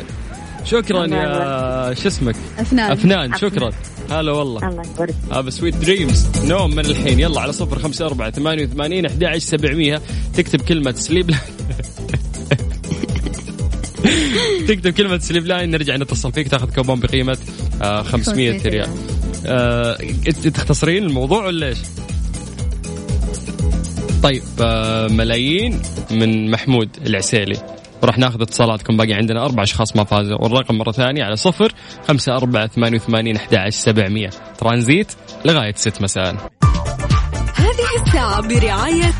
شكرا 0.64 1.06
يا 1.06 1.94
شو 1.94 2.08
اسمك؟ 2.08 2.36
أفنان. 2.58 2.90
أفنان 2.92 3.36
شكرا. 3.36 3.70
هلا 4.10 4.32
والله. 4.32 4.68
الله 4.68 4.82
يبارك. 4.94 5.14
هذا 5.32 5.50
sweet 5.50 5.76
dreams 5.76 6.26
نوم 6.44 6.70
من 6.70 6.86
الحين. 6.86 7.20
يلا 7.20 7.40
على 7.40 7.52
صفر 7.52 7.78
خمسة 7.78 8.06
أربعة 8.06 8.30
ثمانية 8.30 8.64
وثمانين 8.64 9.06
أحد 9.06 9.24
عشر 9.24 9.38
سبعمية. 9.38 10.02
تكتب 10.36 10.60
كلمة 10.60 10.92
Sleep 10.92 11.30
Line. 11.30 11.42
تكتب 14.68 14.92
كلمة 14.92 15.18
Sleep 15.18 15.46
Line 15.46 15.70
نرجع 15.70 15.96
نتصل 15.96 16.32
فيك 16.32 16.48
تاخذ 16.48 16.74
كوبون 16.74 17.00
بقيمة 17.00 17.38
آه 17.82 18.02
500 18.02 18.62
ريال. 18.66 18.88
آه 19.46 19.98
تختصرين 20.54 21.04
الموضوع 21.04 21.46
ولا 21.46 21.66
إيش؟ 21.66 21.78
طيب 24.22 24.42
آه 24.60 25.08
ملايين 25.08 25.80
من 26.10 26.50
محمود 26.50 26.88
العسيلي. 27.06 27.56
وراح 28.02 28.18
ناخذ 28.18 28.42
اتصالاتكم 28.42 28.96
باقي 28.96 29.12
عندنا. 29.12 29.44
أربع 29.44 29.62
أشخاص 29.62 29.96
ما 29.96 30.04
فازوا. 30.04 30.42
والرقم 30.42 30.74
مرة 30.74 30.92
ثانية 30.92 31.24
على 31.24 31.36
صفر 31.36 31.72
خمسة 32.08 32.36
أربعة 32.36 32.66
ثمانية 32.66 32.96
وثمانين 32.96 33.36
أحد 33.36 33.54
عشر 33.54 33.78
سبعمية. 33.78 34.30
ترانزيت 34.58 35.12
لغاية 35.44 35.74
ست 35.76 36.02
مساء. 36.02 36.50
هذه 37.54 38.02
الساعة 38.06 38.48
برعاية 38.48 39.14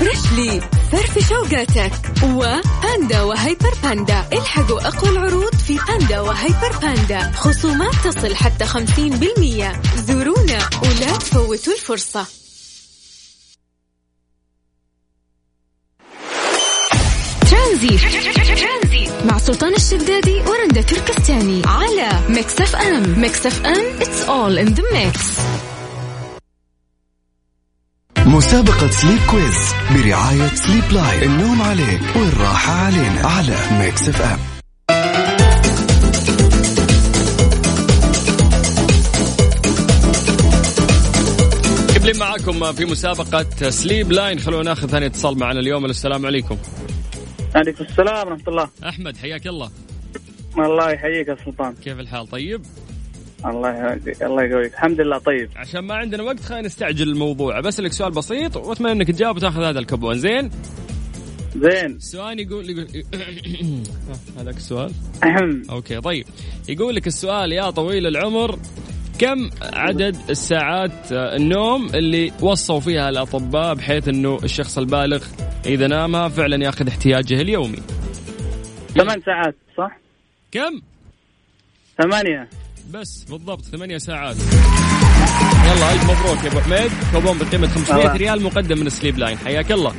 Freshly 0.00 0.60
فرفش 0.92 1.28
أوقاتك 1.28 1.92
و 2.22 2.39
Panda 2.39 3.22
و 3.22 3.31
Hyper 3.31 3.74
Panda 3.82 4.24
الحقوا 4.32 4.88
أقوى 4.88 5.10
العروض 5.10 5.54
في 5.54 5.78
Panda 5.88 6.20
و 6.20 6.29
Hyper 6.29 6.76
Panda. 6.82 7.32
خصومات 7.32 7.94
تصل 8.04 8.34
حتى 8.34 8.64
خمسين 8.64 9.16
بالمية. 9.16 9.82
زورونا 10.08 10.58
ولا 10.82 11.16
تفوتوا 11.18 11.72
الفرصة. 11.72 12.26
ترانزي 17.50 17.98
مع 19.24 19.38
سلطان 19.38 19.74
الشدادي 19.74 20.40
ورندا 20.40 20.82
تركستاني. 20.82 21.62
على 21.66 22.20
Mix 22.28 22.60
FM. 22.60 23.20
Mix 23.20 23.46
FM 23.46 23.98
it's 24.00 24.28
all 24.28 24.58
in 24.58 24.74
the 24.74 24.82
mix. 24.92 25.40
مسابقة 28.34 28.90
Sleep 28.90 29.20
Quiz 29.30 29.74
برعاية 29.90 30.48
Sleep 30.54 30.92
Line 30.92 31.22
النوم 31.22 31.62
عليك 31.62 32.16
والراحة 32.16 32.72
علينا 32.72 33.20
على 33.26 33.56
Mix 33.78 34.08
FM 34.08 34.38
قبل 41.94 42.18
معاكم 42.18 42.72
في 42.72 42.84
مسابقة 42.84 43.70
Sleep 43.70 44.12
Line 44.12 44.38
خلونا 44.38 44.62
ناخذ 44.62 44.88
ثاني 44.88 45.06
اتصال 45.06 45.38
معنا 45.38 45.60
اليوم. 45.60 45.84
السلام 45.84 46.26
عليكم. 46.26 46.56
عليكم 47.54 47.84
السلام 47.84 48.28
ورحمة 48.28 48.48
الله. 48.48 48.68
أحمد 48.88 49.16
حياك 49.16 49.46
الله. 49.46 49.70
الله 50.58 50.90
يحييك 50.90 51.28
يا 51.28 51.36
سلطان. 51.44 51.74
كيف 51.84 52.00
الحال؟ 52.00 52.26
طيب؟ 52.26 52.62
الله 53.46 53.70
يهديك 53.70 54.22
الله 54.22 54.42
يقويك. 54.42 54.72
الحمد 54.74 55.00
لله. 55.00 55.18
طيب. 55.18 55.50
عشان 55.56 55.80
ما 55.80 55.94
عندنا 55.94 56.22
وقت 56.22 56.40
خلينا 56.40 56.66
نستعجل 56.66 57.08
الموضوع. 57.08 57.60
بسألك 57.60 57.92
سؤال 57.92 58.10
بسيط 58.10 58.56
وأتمنى 58.56 58.92
إنك 58.92 59.10
تجاوب 59.10 59.36
وتأخذ 59.36 59.62
هذا 59.62 59.78
الكوبون. 59.78 60.18
زين؟ 60.18 60.50
زين. 61.56 61.90
السؤال 61.96 62.40
يقول 62.40 62.70
يقول 62.70 62.86
هذاك 64.38 64.56
السؤال. 64.56 64.92
okay 65.70 66.00
طيب. 66.00 66.26
يقول 66.68 66.94
لك 66.94 67.06
السؤال 67.06 67.52
يا 67.52 67.70
طويل 67.70 68.06
العمر 68.06 68.58
كم 69.18 69.50
عدد 69.62 70.16
الساعات 70.30 71.12
آه، 71.12 71.36
النوم 71.36 71.86
اللي 71.94 72.32
وصوا 72.40 72.80
فيها 72.80 73.08
الأطباء 73.08 73.74
بحيث 73.74 74.08
إنه 74.08 74.38
الشخص 74.44 74.78
البالغ 74.78 75.24
إذا 75.66 75.86
نامها 75.86 76.28
فعلا 76.28 76.64
يأخذ 76.64 76.88
احتياجه 76.88 77.40
اليومي؟ 77.40 77.78
ثمان 78.94 79.20
ساعات 79.20 79.54
صح؟ 79.76 79.98
كم؟ 80.52 80.80
ثمانية. 82.02 82.48
بس 82.92 83.24
بالضبط 83.30 83.64
ثمانية 83.64 83.98
ساعات. 83.98 84.36
يلا 85.66 85.92
ألف 85.92 86.04
مبروك 86.04 86.44
يا 86.44 86.48
أبو 86.50 86.60
حميد. 86.60 86.90
كوبون 87.12 87.38
بقيمة 87.38 87.68
500 87.68 88.00
الله. 88.02 88.16
ريال 88.16 88.42
مقدم 88.42 88.78
من 88.78 88.88
Sleep 88.90 89.18
Line. 89.18 89.38
حياك 89.38 89.72
الله. 89.72 89.92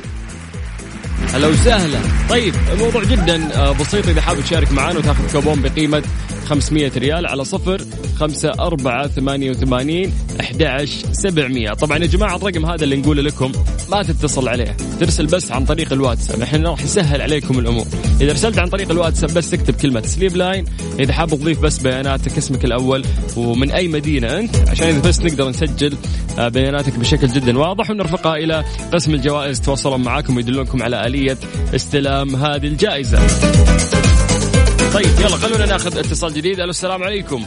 هلا 1.34 1.46
وسهلا. 1.48 1.98
طيب 2.28 2.54
الموضوع 2.72 3.04
جدا 3.04 3.56
آه، 3.56 3.72
بسيط 3.72 4.08
إذا 4.08 4.20
حابب 4.20 4.40
تشارك 4.40 4.72
معنا 4.72 4.98
وتاخذ 4.98 5.32
كوبون 5.32 5.62
بقيمة 5.62 6.02
500 6.46 6.92
ريال 6.96 7.26
على 7.26 7.44
صفر 7.44 7.80
خمسة 8.16 8.52
أربعة 8.60 9.08
ثمانية 9.08 9.50
وثمانين 9.50 10.12
أحد 10.40 10.86
سبعمية. 11.12 11.70
طبعا 11.70 11.98
يا 11.98 12.06
جماعة 12.06 12.36
الرقم 12.36 12.66
هذا 12.66 12.84
اللي 12.84 12.96
نقوله 12.96 13.22
لكم 13.22 13.52
ما 13.90 14.02
تتصل 14.02 14.48
عليه. 14.48 14.76
ترسل 15.00 15.26
بس 15.26 15.52
عن 15.52 15.64
طريق 15.64 15.92
الواتساب. 15.92 16.42
إحنا 16.42 16.70
راح 16.70 16.84
نسهل 16.84 17.22
عليكم 17.22 17.58
الأمور. 17.58 17.86
إذا 18.20 18.32
رسلت 18.32 18.58
عن 18.58 18.68
طريق 18.68 18.90
الواتساب 18.90 19.34
بس 19.34 19.50
تكتب 19.50 19.74
كلمة 19.74 20.02
Sleep 20.02 20.36
Line 20.36 20.64
إذا 20.98 21.12
حاب 21.12 21.28
تضيف 21.28 21.60
بس 21.60 21.78
بياناتك 21.78 22.38
اسمك 22.38 22.64
الأول 22.64 23.04
ومن 23.36 23.70
أي 23.70 23.88
مدينة 23.88 24.38
أنت 24.38 24.56
عشان 24.68 24.88
إذا 24.88 25.08
بس 25.08 25.20
نقدر 25.20 25.48
نسجل 25.48 25.94
آه، 26.38 26.48
بياناتك 26.48 26.98
بشكل 26.98 27.26
جدا 27.26 27.58
واضح 27.58 27.90
ونرفقها 27.90 28.36
إلى 28.36 28.64
قسم 28.92 29.14
الجوائز. 29.14 29.60
تواصلون 29.60 30.02
معاكم 30.02 30.36
ويدلونكم 30.36 30.82
على 30.82 31.06
آلية 31.06 31.38
استلام 31.74 32.36
هذه 32.36 32.66
الجائزة. 32.66 33.18
طيب 34.96 35.20
يلا 35.20 35.36
خلونا 35.36 35.66
ناخذ 35.66 35.98
اتصال 35.98 36.32
جديد. 36.34 36.60
ألو 36.60 36.70
السلام 36.70 37.02
عليكم. 37.02 37.46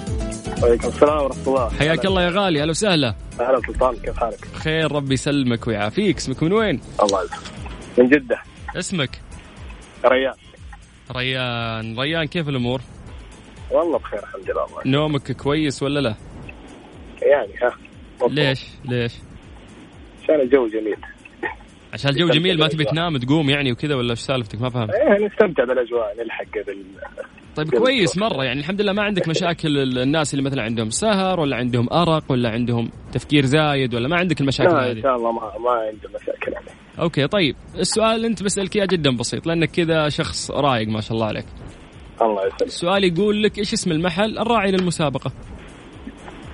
وعليكم 0.64 0.88
السلام 0.88 1.24
ورحمة 1.24 1.48
الله. 1.48 1.70
حياك 1.70 2.06
الله 2.06 2.24
يا 2.24 2.30
غالي. 2.30 2.62
أهلا 2.62 2.70
وسهلا 2.70 3.16
أهلا 3.40 3.62
سلطان 3.68 3.96
كيف 3.96 4.18
حالك؟ 4.18 4.46
خير 4.54 4.92
ربي 4.92 5.14
يسلمك 5.14 5.68
ويعافيك. 5.68 6.18
اسمك 6.18 6.44
من 6.44 6.54
وين؟ 6.54 6.82
الله 7.04 7.24
يسلمك. 7.24 7.42
من 7.98 8.10
جدة. 8.10 8.42
اسمك؟ 8.76 9.22
ريان. 10.06 10.34
ريان. 11.16 12.00
ريان 12.00 12.26
كيف 12.26 12.50
الأمور؟ 12.50 12.82
والله 13.72 13.98
بخير 13.98 14.20
الحمد 14.20 14.52
لله 14.52 14.66
الله 14.66 14.82
نومك 14.86 15.32
كويس 15.32 15.84
ولا 15.84 16.00
لا؟ 16.00 16.16
يعني 17.22 17.54
ها. 17.62 17.78
مبروك. 18.16 18.32
ليش؟ 18.32 18.66
ليش؟ 18.86 19.14
عشان 20.24 20.42
الجو 20.42 20.68
جميل. 20.68 20.98
عشان 21.94 22.10
الجو 22.10 22.30
جميل 22.30 22.60
ما 22.60 22.68
تبي 22.68 22.84
تنام 22.84 23.18
تقوم 23.18 23.50
يعني 23.50 23.72
وكذا 23.72 23.96
ولا 23.96 24.12
إيش 24.12 24.20
سالفتك؟ 24.20 24.62
ما 24.62 24.70
فهمت. 24.70 24.94
إيه 24.94 25.26
نستمتع 25.28 25.64
بالأجواء 25.64 26.16
نلحق 26.24 26.66
بال 26.68 26.86
طيب 27.56 27.70
كويس. 27.76 28.18
مرة 28.18 28.44
يعني 28.44 28.60
الحمد 28.60 28.82
لله 28.82 28.94
ما 28.94 29.02
عندك 29.04 29.28
مشاكل 29.28 29.78
ال- 29.78 29.98
الناس 29.98 30.34
اللي 30.34 30.46
مثلا 30.46 30.64
عندهم 30.64 30.90
سهر 30.90 31.40
ولا 31.40 31.56
عندهم 31.56 31.88
أرق 31.94 32.24
ولا 32.30 32.50
عندهم 32.50 32.92
تفكير 33.12 33.46
زايد 33.46 33.96
ولا 33.96 34.08
ما 34.08 34.16
عندك 34.18 34.42
المشاكل 34.42 34.70
لا 34.74 34.86
إن 34.92 34.98
هذه؟ 34.98 35.02
شاء 35.02 35.16
الله 35.16 35.32
ما 35.32 35.42
ما 35.42 35.72
عندي 35.72 36.08
مشاكل 36.22 36.52
يعني. 36.54 36.66
أوكي 37.00 37.28
طيب. 37.28 37.56
السؤال 37.76 38.16
اللي 38.16 38.28
أنت 38.28 38.44
بسألك 38.44 38.76
إياه 38.76 38.86
جدا 38.86 39.18
بسيط 39.18 39.48
لأنك 39.48 39.72
كذا 39.72 40.10
شخص 40.10 40.52
رايق 40.52 40.88
ما 40.88 41.02
شاء 41.02 41.14
الله 41.14 41.26
عليك. 41.26 41.46
الله 42.22 42.46
يسلمك. 42.46 42.62
السؤال 42.62 43.04
يقول 43.04 43.44
لك 43.44 43.58
إيش 43.60 43.74
اسم 43.74 43.92
المحل 43.92 44.38
الراعي 44.38 44.72
للمسابقة؟ 44.72 45.32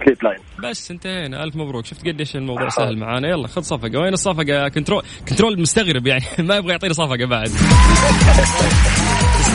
Sleep 0.05 0.17
Line. 0.23 0.37
بس 0.63 0.91
انتهينا. 0.91 1.43
ألف 1.43 1.55
مبروك. 1.55 1.85
شفت 1.85 2.07
قديش 2.07 2.35
الموضوع 2.35 2.69
سهل 2.69 2.97
معانا. 2.97 3.27
يلا 3.29 3.47
خذ 3.47 3.61
صفقة. 3.61 3.99
وين 3.99 4.13
الصفقة 4.13 4.67
control؟ 4.67 5.03
control 5.29 5.61
مستغرب 5.61 6.07
يعني. 6.07 6.23
ما 6.49 6.55
يبغى 6.55 6.71
يعطيني 6.71 6.93
صفقة 6.93 7.25
بعد. 7.25 7.49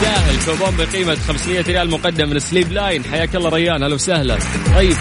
تستاهل 0.01 0.59
كوبون 0.59 0.77
بقيمه 0.77 1.15
500 1.15 1.61
ريال 1.61 1.91
مقدم 1.91 2.29
من 2.29 2.39
Sleep 2.38 2.73
Line. 2.73 3.05
حياك 3.05 3.37
الله 3.37 3.51
ريان 3.51 3.83
هلا 3.83 3.95
وسهلا. 3.95 4.39
طيب. 4.75 4.97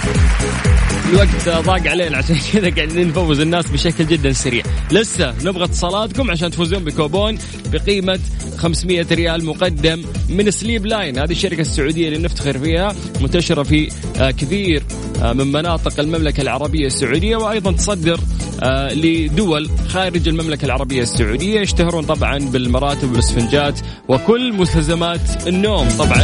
الوقت 1.10 1.50
ضاق 1.50 1.88
علينا 1.88 2.17
عشان 2.17 2.38
كذا 2.54 2.69
قاعدين 2.69 3.08
نفوز 3.08 3.39
الناس 3.39 3.72
بشكل 3.72 4.08
جدا 4.08 4.34
سريع. 4.34 4.63
لسه 4.91 5.36
نبغى 5.43 5.63
اتصالاتكم 5.63 6.32
عشان 6.32 6.52
تفوزون 6.52 6.84
بكوبون 6.84 7.38
بقيمة 7.74 8.19
500 8.58 9.06
ريال 9.12 9.45
مقدم 9.45 10.04
من 10.30 10.52
Sleep 10.52 10.86
Line. 10.86 11.20
هذه 11.19 11.32
الشركة 11.32 11.62
السعودية 11.62 12.08
اللي 12.08 12.19
نفتخر 12.19 12.60
فيها 12.60 12.95
منتشرة 13.22 13.63
في 13.63 13.91
آه، 14.19 14.32
كثير 14.32 14.84
آه، 15.22 15.34
من 15.34 15.52
مناطق 15.52 16.00
المملكة 16.00 16.41
العربية 16.41 16.88
السعودية 16.88 17.36
وأيضا 17.36 17.72
تصدر 17.72 18.19
آه، 18.63 18.93
لدول 18.93 19.69
خارج 19.88 20.28
المملكة 20.28 20.65
العربية 20.65 21.02
السعودية 21.02 21.60
يشتهرون 21.60 22.04
طبعا 22.06 22.38
بالمراتب 22.38 23.12
والاسفنجات 23.12 23.80
وكل 24.08 24.54
مستلزمات 24.54 25.48
النوم. 25.48 25.89
طبعا 25.89 26.24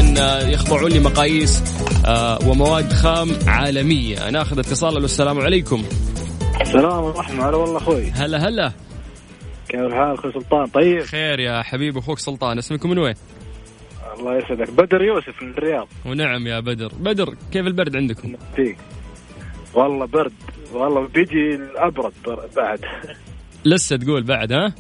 يخضعون 0.50 0.92
لمقاييس 0.92 1.64
ومواد 2.46 2.94
خام 2.94 3.32
عالمية. 3.48 4.30
ناخذ 4.30 4.60
اتصال 4.76 5.04
السلام 5.04 5.40
عليكم. 5.40 5.84
السلام 6.62 7.04
ورحمة 7.04 7.50
هلا 7.50 7.58
والله 7.58 7.78
أخوي. 7.78 8.12
هلا 8.12 8.38
هلا. 8.38 8.72
كيف 9.70 9.80
الحال 9.80 10.14
أخوي 10.14 10.32
سلطان؟ 10.32 10.66
طيب. 10.66 11.02
خير 11.02 11.40
يا 11.40 11.62
حبيبي 11.62 12.00
أخوك 12.00 12.20
سلطان 12.20 12.58
اسمكم 12.58 12.90
من 12.90 12.98
وين؟ 13.00 13.14
الله 14.20 14.38
يسعدك. 14.38 14.72
بدر 14.72 15.02
يوسف 15.02 15.44
من 15.44 15.50
الرياض. 15.52 15.88
ونعم 16.06 16.48
يا 16.48 16.60
بدر. 16.60 16.92
بدر 17.00 17.36
كيف 17.52 17.68
البرد 17.68 17.96
عندكم؟ 17.96 18.34
فيك. 18.56 18.78
والله 19.74 20.06
برد. 20.06 20.34
والله 20.74 21.08
بيجي 21.08 21.56
الأبرد 21.56 22.14
بر- 22.26 22.50
بعد. 22.56 22.80
لسه 23.66 23.98
تقول 23.98 24.24
بعد 24.24 24.52
ها؟ 24.52 24.74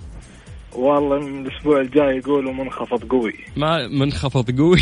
والله 0.75 1.19
من 1.19 1.47
الأسبوع 1.47 1.81
الجاي 1.81 2.17
يقولوا 2.17 2.53
منخفض 2.53 3.03
قوي. 3.03 3.33
ما 3.57 3.87
منخفض 3.87 4.57
قوي. 4.59 4.79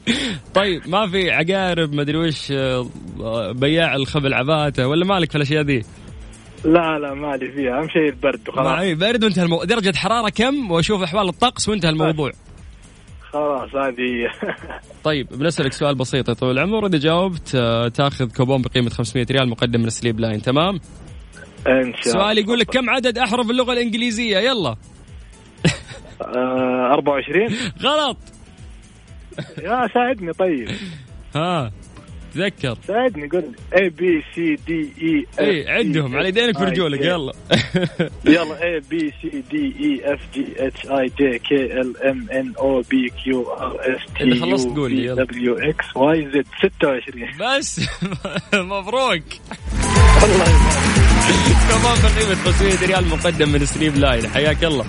طيب 0.54 0.82
ما 0.86 1.10
في 1.10 1.30
عقارب 1.30 1.92
ما 1.94 2.02
أدري 2.02 2.18
وش 2.18 2.52
آه، 2.52 2.86
بياع 3.52 3.94
الخبل 3.94 4.34
عباته 4.34 4.88
ولا 4.88 5.04
مالك 5.04 5.30
في 5.30 5.36
الأشياء 5.36 5.62
ذي؟ 5.62 5.82
لا 6.64 6.98
لا 6.98 7.14
مالي 7.14 7.52
فيها. 7.52 7.78
أهم 7.78 7.88
شيء 7.88 8.08
البرد 8.08 8.48
وخلاص. 8.48 8.66
معي 8.66 8.94
برد 8.94 9.24
وانتهى 9.24 9.44
المو... 9.44 9.64
درجة 9.64 9.96
حرارة 9.96 10.28
كم؟ 10.28 10.70
وأشوف 10.70 11.02
أحوال 11.02 11.28
الطقس 11.28 11.68
وانتهى 11.68 11.90
الموضوع. 11.90 12.32
خلاص 13.20 13.74
هذه. 13.74 14.30
طيب 15.04 15.28
بنسألك 15.28 15.72
سؤال 15.72 15.94
بسيط 15.94 16.28
يا 16.28 16.34
طويل 16.34 16.58
العمر. 16.58 16.86
إذا 16.86 16.98
جاوبت 16.98 17.54
آه، 17.54 17.88
تاخذ 17.88 18.28
كوبون 18.36 18.62
بقيمة 18.62 18.90
500 18.90 19.26
ريال 19.30 19.48
مقدم 19.48 19.80
من 19.80 19.90
Sleep 19.90 20.20
Line. 20.20 20.42
تمام؟ 20.42 20.80
إن 21.66 21.92
شاء 21.94 22.14
الله. 22.14 22.24
سؤال 22.24 22.38
يقول 22.38 22.58
لك 22.58 22.66
كم 22.66 22.90
عدد 22.90 23.18
أحرف 23.18 23.50
اللغة 23.50 23.72
الإنجليزية؟ 23.72 24.38
يلا. 24.38 24.76
24 26.20 27.48
غلط. 27.82 28.16
يا 29.62 29.88
ساعدني 29.94 30.32
طيب. 30.32 30.68
ها 31.36 31.72
تذكر. 32.34 32.78
ساعدني 32.88 33.28
قول 33.28 33.44
A 33.78 33.88
B 33.88 34.24
C 34.34 34.54
D 34.66 34.92
E 35.02 35.26
E 35.40 35.46
إيه، 35.46 35.70
عدهم 35.70 36.16
على 36.16 36.28
يدينك 36.28 36.60
ورجولك 36.60 37.00
يلا. 37.00 37.32
يلا 38.24 38.62
A 38.64 38.80
B 38.90 39.12
C 39.22 39.42
D 39.50 39.74
E 39.80 40.14
F 40.14 40.20
G 40.34 40.46
H 40.66 40.86
I 40.86 41.12
J 41.18 41.38
K 41.38 41.80
L 41.80 42.02
M 42.02 42.30
N 42.30 42.52
O 42.58 42.82
P 42.90 43.12
Q 43.24 43.52
R 43.52 43.80
S 43.80 44.12
T 44.18 44.24
إذا 44.24 44.40
خلصت 44.40 44.68
قول 44.68 44.92
لي،. 44.92 45.14
دبليو 45.14 45.58
إكس 45.58 45.96
واي 45.96 46.28
زد 46.34 46.46
26 46.58 47.28
بس. 47.40 47.80
مبروك. 48.54 49.22
الله 50.24 50.34
يبارك. 50.34 50.96
كمان 51.68 51.96
بقيمة 52.02 52.34
500 52.34 52.86
ريال 52.86 53.08
مقدم 53.08 53.48
من 53.48 53.64
سليب 53.64 53.96
لاين. 53.96 54.28
حياك 54.28 54.64
الله. 54.64 54.84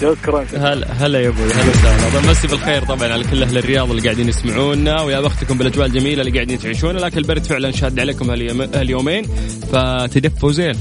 شكرا. 0.00 0.46
هلا 0.56 0.92
هلا 0.92 1.20
يا 1.20 1.28
أبوي 1.28 1.52
هلا 1.52 1.70
وسهلا. 1.70 2.30
مسي 2.30 2.46
بالخير 2.48 2.84
طبعا 2.84 3.12
على 3.12 3.24
كل 3.24 3.42
أهل 3.42 3.58
الرياض 3.58 3.90
اللي 3.90 4.02
قاعدين 4.02 4.28
يسمعونا 4.28 5.02
ويا 5.02 5.20
بختكم 5.20 5.58
بالأجواء 5.58 5.86
الجميلة 5.86 6.20
اللي 6.22 6.32
قاعدين 6.32 6.58
تعيشونها 6.58 7.00
لكن 7.00 7.18
البرد 7.18 7.44
فعلا 7.44 7.70
شاد 7.70 8.00
عليكم 8.00 8.30
هاليوم- 8.30 8.68
هاليومين 8.74 9.24
فتدفوا 9.72 10.52
زين. 10.52 10.74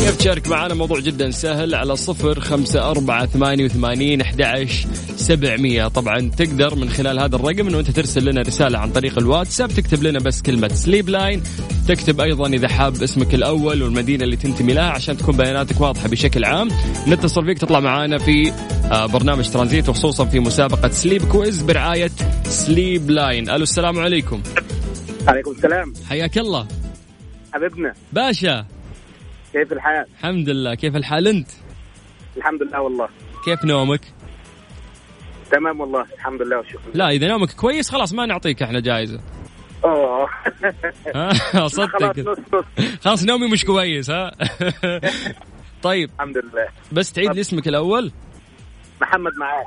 كيف 0.00 0.16
تشارك 0.16 0.48
معنا 0.48 0.74
موضوع 0.74 1.00
جدا 1.00 1.30
سهل 1.30 1.74
على 1.74 1.96
صفر 1.96 2.40
خمسة 2.40 2.90
أربعة 2.90 3.26
ثمانية 3.26 3.64
وثمانين 3.64 4.20
أحد 4.20 4.68
سبعمية. 5.16 5.88
طبعا 5.88 6.30
تقدر 6.36 6.74
من 6.74 6.90
خلال 6.90 7.18
هذا 7.18 7.36
الرقم 7.36 7.68
أنه 7.68 7.78
أنت 7.78 7.90
ترسل 7.90 8.24
لنا 8.24 8.40
رسالة 8.40 8.78
عن 8.78 8.90
طريق 8.90 9.18
الواتساب 9.18 9.68
تكتب 9.68 10.02
لنا 10.02 10.18
بس 10.18 10.42
كلمة 10.42 10.68
سليب 10.68 11.08
لاين 11.08 11.42
تكتب 11.88 12.20
أيضا 12.20 12.46
إذا 12.48 12.68
حاب 12.68 13.02
اسمك 13.02 13.34
الأول 13.34 13.82
والمدينة 13.82 14.24
اللي 14.24 14.36
تنتمي 14.36 14.72
لها 14.72 14.90
عشان 14.90 15.16
تكون 15.16 15.36
بياناتك 15.36 15.80
واضحة 15.80 16.08
بشكل 16.08 16.44
عام. 16.44 16.68
نتصل 17.08 17.44
فيك 17.44 17.58
تطلع 17.58 17.80
معنا 17.80 18.18
في 18.18 18.52
آه، 18.92 19.06
برنامج 19.06 19.50
ترانزيت 19.50 19.88
وخصوصا 19.88 20.24
في 20.24 20.40
مسابقة 20.40 20.88
سليب 20.88 21.24
quiz 21.24 21.62
برعاية 21.62 22.10
سليب 22.44 23.10
لاين 23.10 23.50
ألو 23.50 23.62
السلام 23.62 23.98
عليكم. 23.98 24.42
عليكم 25.28 25.50
السلام. 25.50 25.92
حياك 26.08 26.38
الله. 26.38 26.66
حبيبنا. 27.52 27.94
باشا. 28.12 28.79
كيف 29.52 29.72
الحال؟ 29.72 30.06
الحمد 30.18 30.48
لله. 30.48 30.74
كيف 30.74 30.96
الحال 30.96 31.28
أنت؟ 31.28 31.48
الحمد 32.36 32.62
لله 32.62 32.80
والله. 32.80 33.08
كيف 33.44 33.64
نومك؟ 33.64 34.00
تمام 35.50 35.80
والله. 35.80 36.06
الحمد 36.14 36.42
لله 36.42 36.56
والشكر. 36.58 36.80
لا 36.94 37.08
إذا 37.08 37.28
نومك 37.28 37.52
كويس 37.52 37.90
خلاص 37.90 38.12
ما 38.12 38.26
نعطيك 38.26 38.62
إحنا 38.62 38.80
جائزه 38.80 39.20
أوه. 39.84 40.28
صدق. 41.66 42.40
خلاص 43.00 43.24
نومي 43.24 43.48
مش 43.50 43.64
كويس 43.64 44.10
ها؟ 44.10 44.30
طيب. 45.82 46.10
الحمد 46.14 46.36
لله. 46.38 46.68
بس 46.92 47.12
تعيد 47.12 47.34
لي 47.34 47.40
اسمك 47.40 47.68
الأول؟ 47.68 48.12
محمد 49.02 49.32
معاك. 49.40 49.64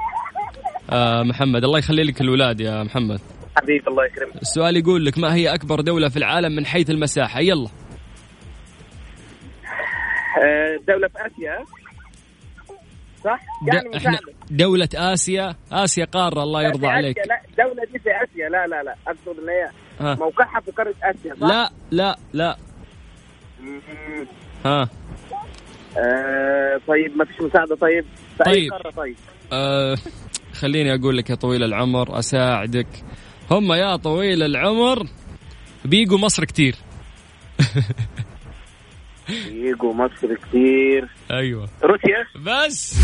آه 0.89 1.23
محمد. 1.23 1.63
الله 1.63 1.79
يخلي 1.79 2.03
لك 2.03 2.21
الولاد 2.21 2.61
يا 2.61 2.83
محمد. 2.83 3.19
حبيبي 3.57 3.87
الله 3.87 4.05
يكرمك. 4.05 4.41
السؤال 4.41 4.77
يقول 4.77 5.05
لك 5.05 5.17
ما 5.17 5.35
هي 5.35 5.53
أكبر 5.53 5.81
دولة 5.81 6.09
في 6.09 6.17
العالم 6.17 6.55
من 6.55 6.65
حيث 6.65 6.89
المساحة؟ 6.89 7.39
يلا. 7.39 7.67
آه، 7.67 7.82
دولة 10.87 11.07
في 11.07 11.17
آسيا. 11.27 11.65
صح؟ 13.23 13.39
يعني 13.73 13.97
إحنا 13.97 14.19
دولة 14.51 14.89
آسيا. 14.95 15.55
آسيا 15.71 16.05
قارة 16.05 16.43
الله 16.43 16.63
يرضى 16.63 16.87
عليك. 16.87 17.17
لا 17.17 17.41
الدولة 17.49 17.83
دي 17.91 17.99
في 17.99 18.09
آسيا. 18.09 18.49
لا 18.49 18.67
لا 18.67 18.83
لا. 18.83 18.95
أقصد 19.07 19.39
إن 19.39 19.49
هي 19.49 19.69
ها. 19.99 20.15
موقعها 20.15 20.59
في 20.61 20.71
قارة 20.71 20.93
آسيا 21.03 21.35
صح؟ 21.41 21.47
لا 21.47 21.71
لا 21.91 22.17
لا. 22.33 22.57
ها. 24.65 24.89
آه 25.97 26.81
طيب 26.87 27.17
ما 27.17 27.25
فيش 27.25 27.41
مساعدة. 27.41 27.75
طيب. 27.75 28.05
في 28.37 28.47
أي 28.49 28.53
طيب. 28.53 28.71
قارة؟ 28.71 28.89
طيب. 28.91 29.15
آه 29.53 29.97
خليني 30.53 30.95
أقول 30.95 31.17
لك 31.17 31.29
يا 31.29 31.35
طويل 31.35 31.63
العمر 31.63 32.19
أساعدك. 32.19 32.87
هم 33.51 33.73
يا 33.73 33.95
طويل 33.95 34.43
العمر 34.43 35.07
بيجوا 35.85 36.17
مصر 36.17 36.45
كتير. 36.45 36.75
يجوا 39.51 39.93
مصر 39.93 40.35
كتير 40.35 41.07
أيوه. 41.31 41.67
روسيا 41.83 42.25
بس. 42.45 42.95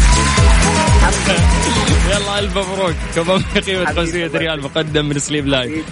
يلا 2.09 2.39
ألف 2.39 2.57
مبروك. 2.57 2.95
كمان 3.15 3.41
قيمة 3.41 3.85
حبيبي 3.85 3.85
500 3.85 4.25
الله 4.25 4.39
ريال 4.39 4.61
مقدم 4.61 5.05
من 5.05 5.19
سليب 5.19 5.47
لاين 5.47 5.71
حبيبي. 5.71 5.83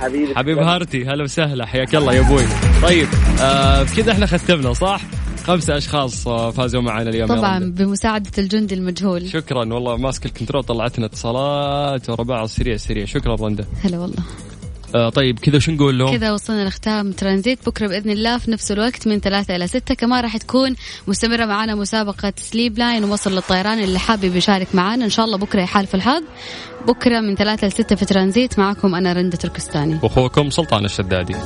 حبيبي. 0.00 0.34
حبيب 0.34 0.58
هارتي 0.58 1.04
هلا 1.04 1.22
وسهلا. 1.22 1.66
حياك 1.66 1.94
الله 1.94 2.14
يا 2.14 2.20
أبوي. 2.20 2.42
طيب 2.82 3.08
آه 3.40 3.82
بكذا 3.82 4.12
إحنا 4.12 4.26
ختمنا 4.26 4.72
صح؟ 4.72 5.00
خمسة 5.44 5.76
أشخاص 5.76 6.28
آه، 6.28 6.50
فازوا 6.50 6.82
معنا 6.82 7.10
اليوم. 7.10 7.28
طبعا. 7.28 7.58
بمساعدة 7.58 8.30
الجندي 8.38 8.74
المجهول. 8.74 9.28
شكرا. 9.28 9.58
والله 9.58 9.96
ماسك 9.96 10.26
الكنترول 10.26 10.64
طلعتنا 10.64 11.06
اتصالات 11.06 12.10
ورا 12.10 12.22
بعض. 12.22 12.46
سريع 12.46 12.76
سريع. 12.76 13.04
شكرا 13.04 13.34
رندا. 13.34 13.64
هلا 13.84 13.98
والله. 13.98 14.22
آه 14.94 15.08
طيب 15.08 15.38
كذا 15.38 15.56
وش 15.56 15.70
نقول 15.70 15.98
لهم؟ 15.98 16.16
كذا 16.16 16.32
وصلنا 16.32 16.68
لختام 16.68 17.12
ترانزيت. 17.12 17.66
بكرة 17.66 17.86
بإذن 17.86 18.10
الله 18.10 18.38
في 18.38 18.50
نفس 18.50 18.72
الوقت 18.72 19.08
من 19.08 19.20
ثلاثة 19.20 19.56
إلى 19.56 19.66
ستة. 19.66 19.94
كمان 19.94 20.22
راح 20.22 20.36
تكون 20.36 20.76
مستمرة 21.06 21.44
معنا 21.44 21.74
مسابقة 21.74 22.32
سليب 22.36 22.78
لاين 22.78 23.04
ووصل 23.04 23.34
للطيران 23.34 23.78
اللي 23.78 23.98
حابب 23.98 24.36
يشارك 24.36 24.74
معنا 24.74 25.04
إن 25.04 25.10
شاء 25.10 25.26
الله 25.26 25.38
بكرة 25.38 25.60
يحالف 25.60 25.94
الحظ. 25.94 26.22
بكرة 26.86 27.20
من 27.20 27.34
ثلاثة 27.34 27.66
لستة 27.66 27.96
في 27.96 28.04
ترانزيت. 28.04 28.58
معكم 28.58 28.94
أنا 28.94 29.12
رنده 29.12 29.36
تركستاني. 29.36 29.98
وأخوكم 30.02 30.50
سلطان 30.50 30.84
الشدادي. 30.84 31.34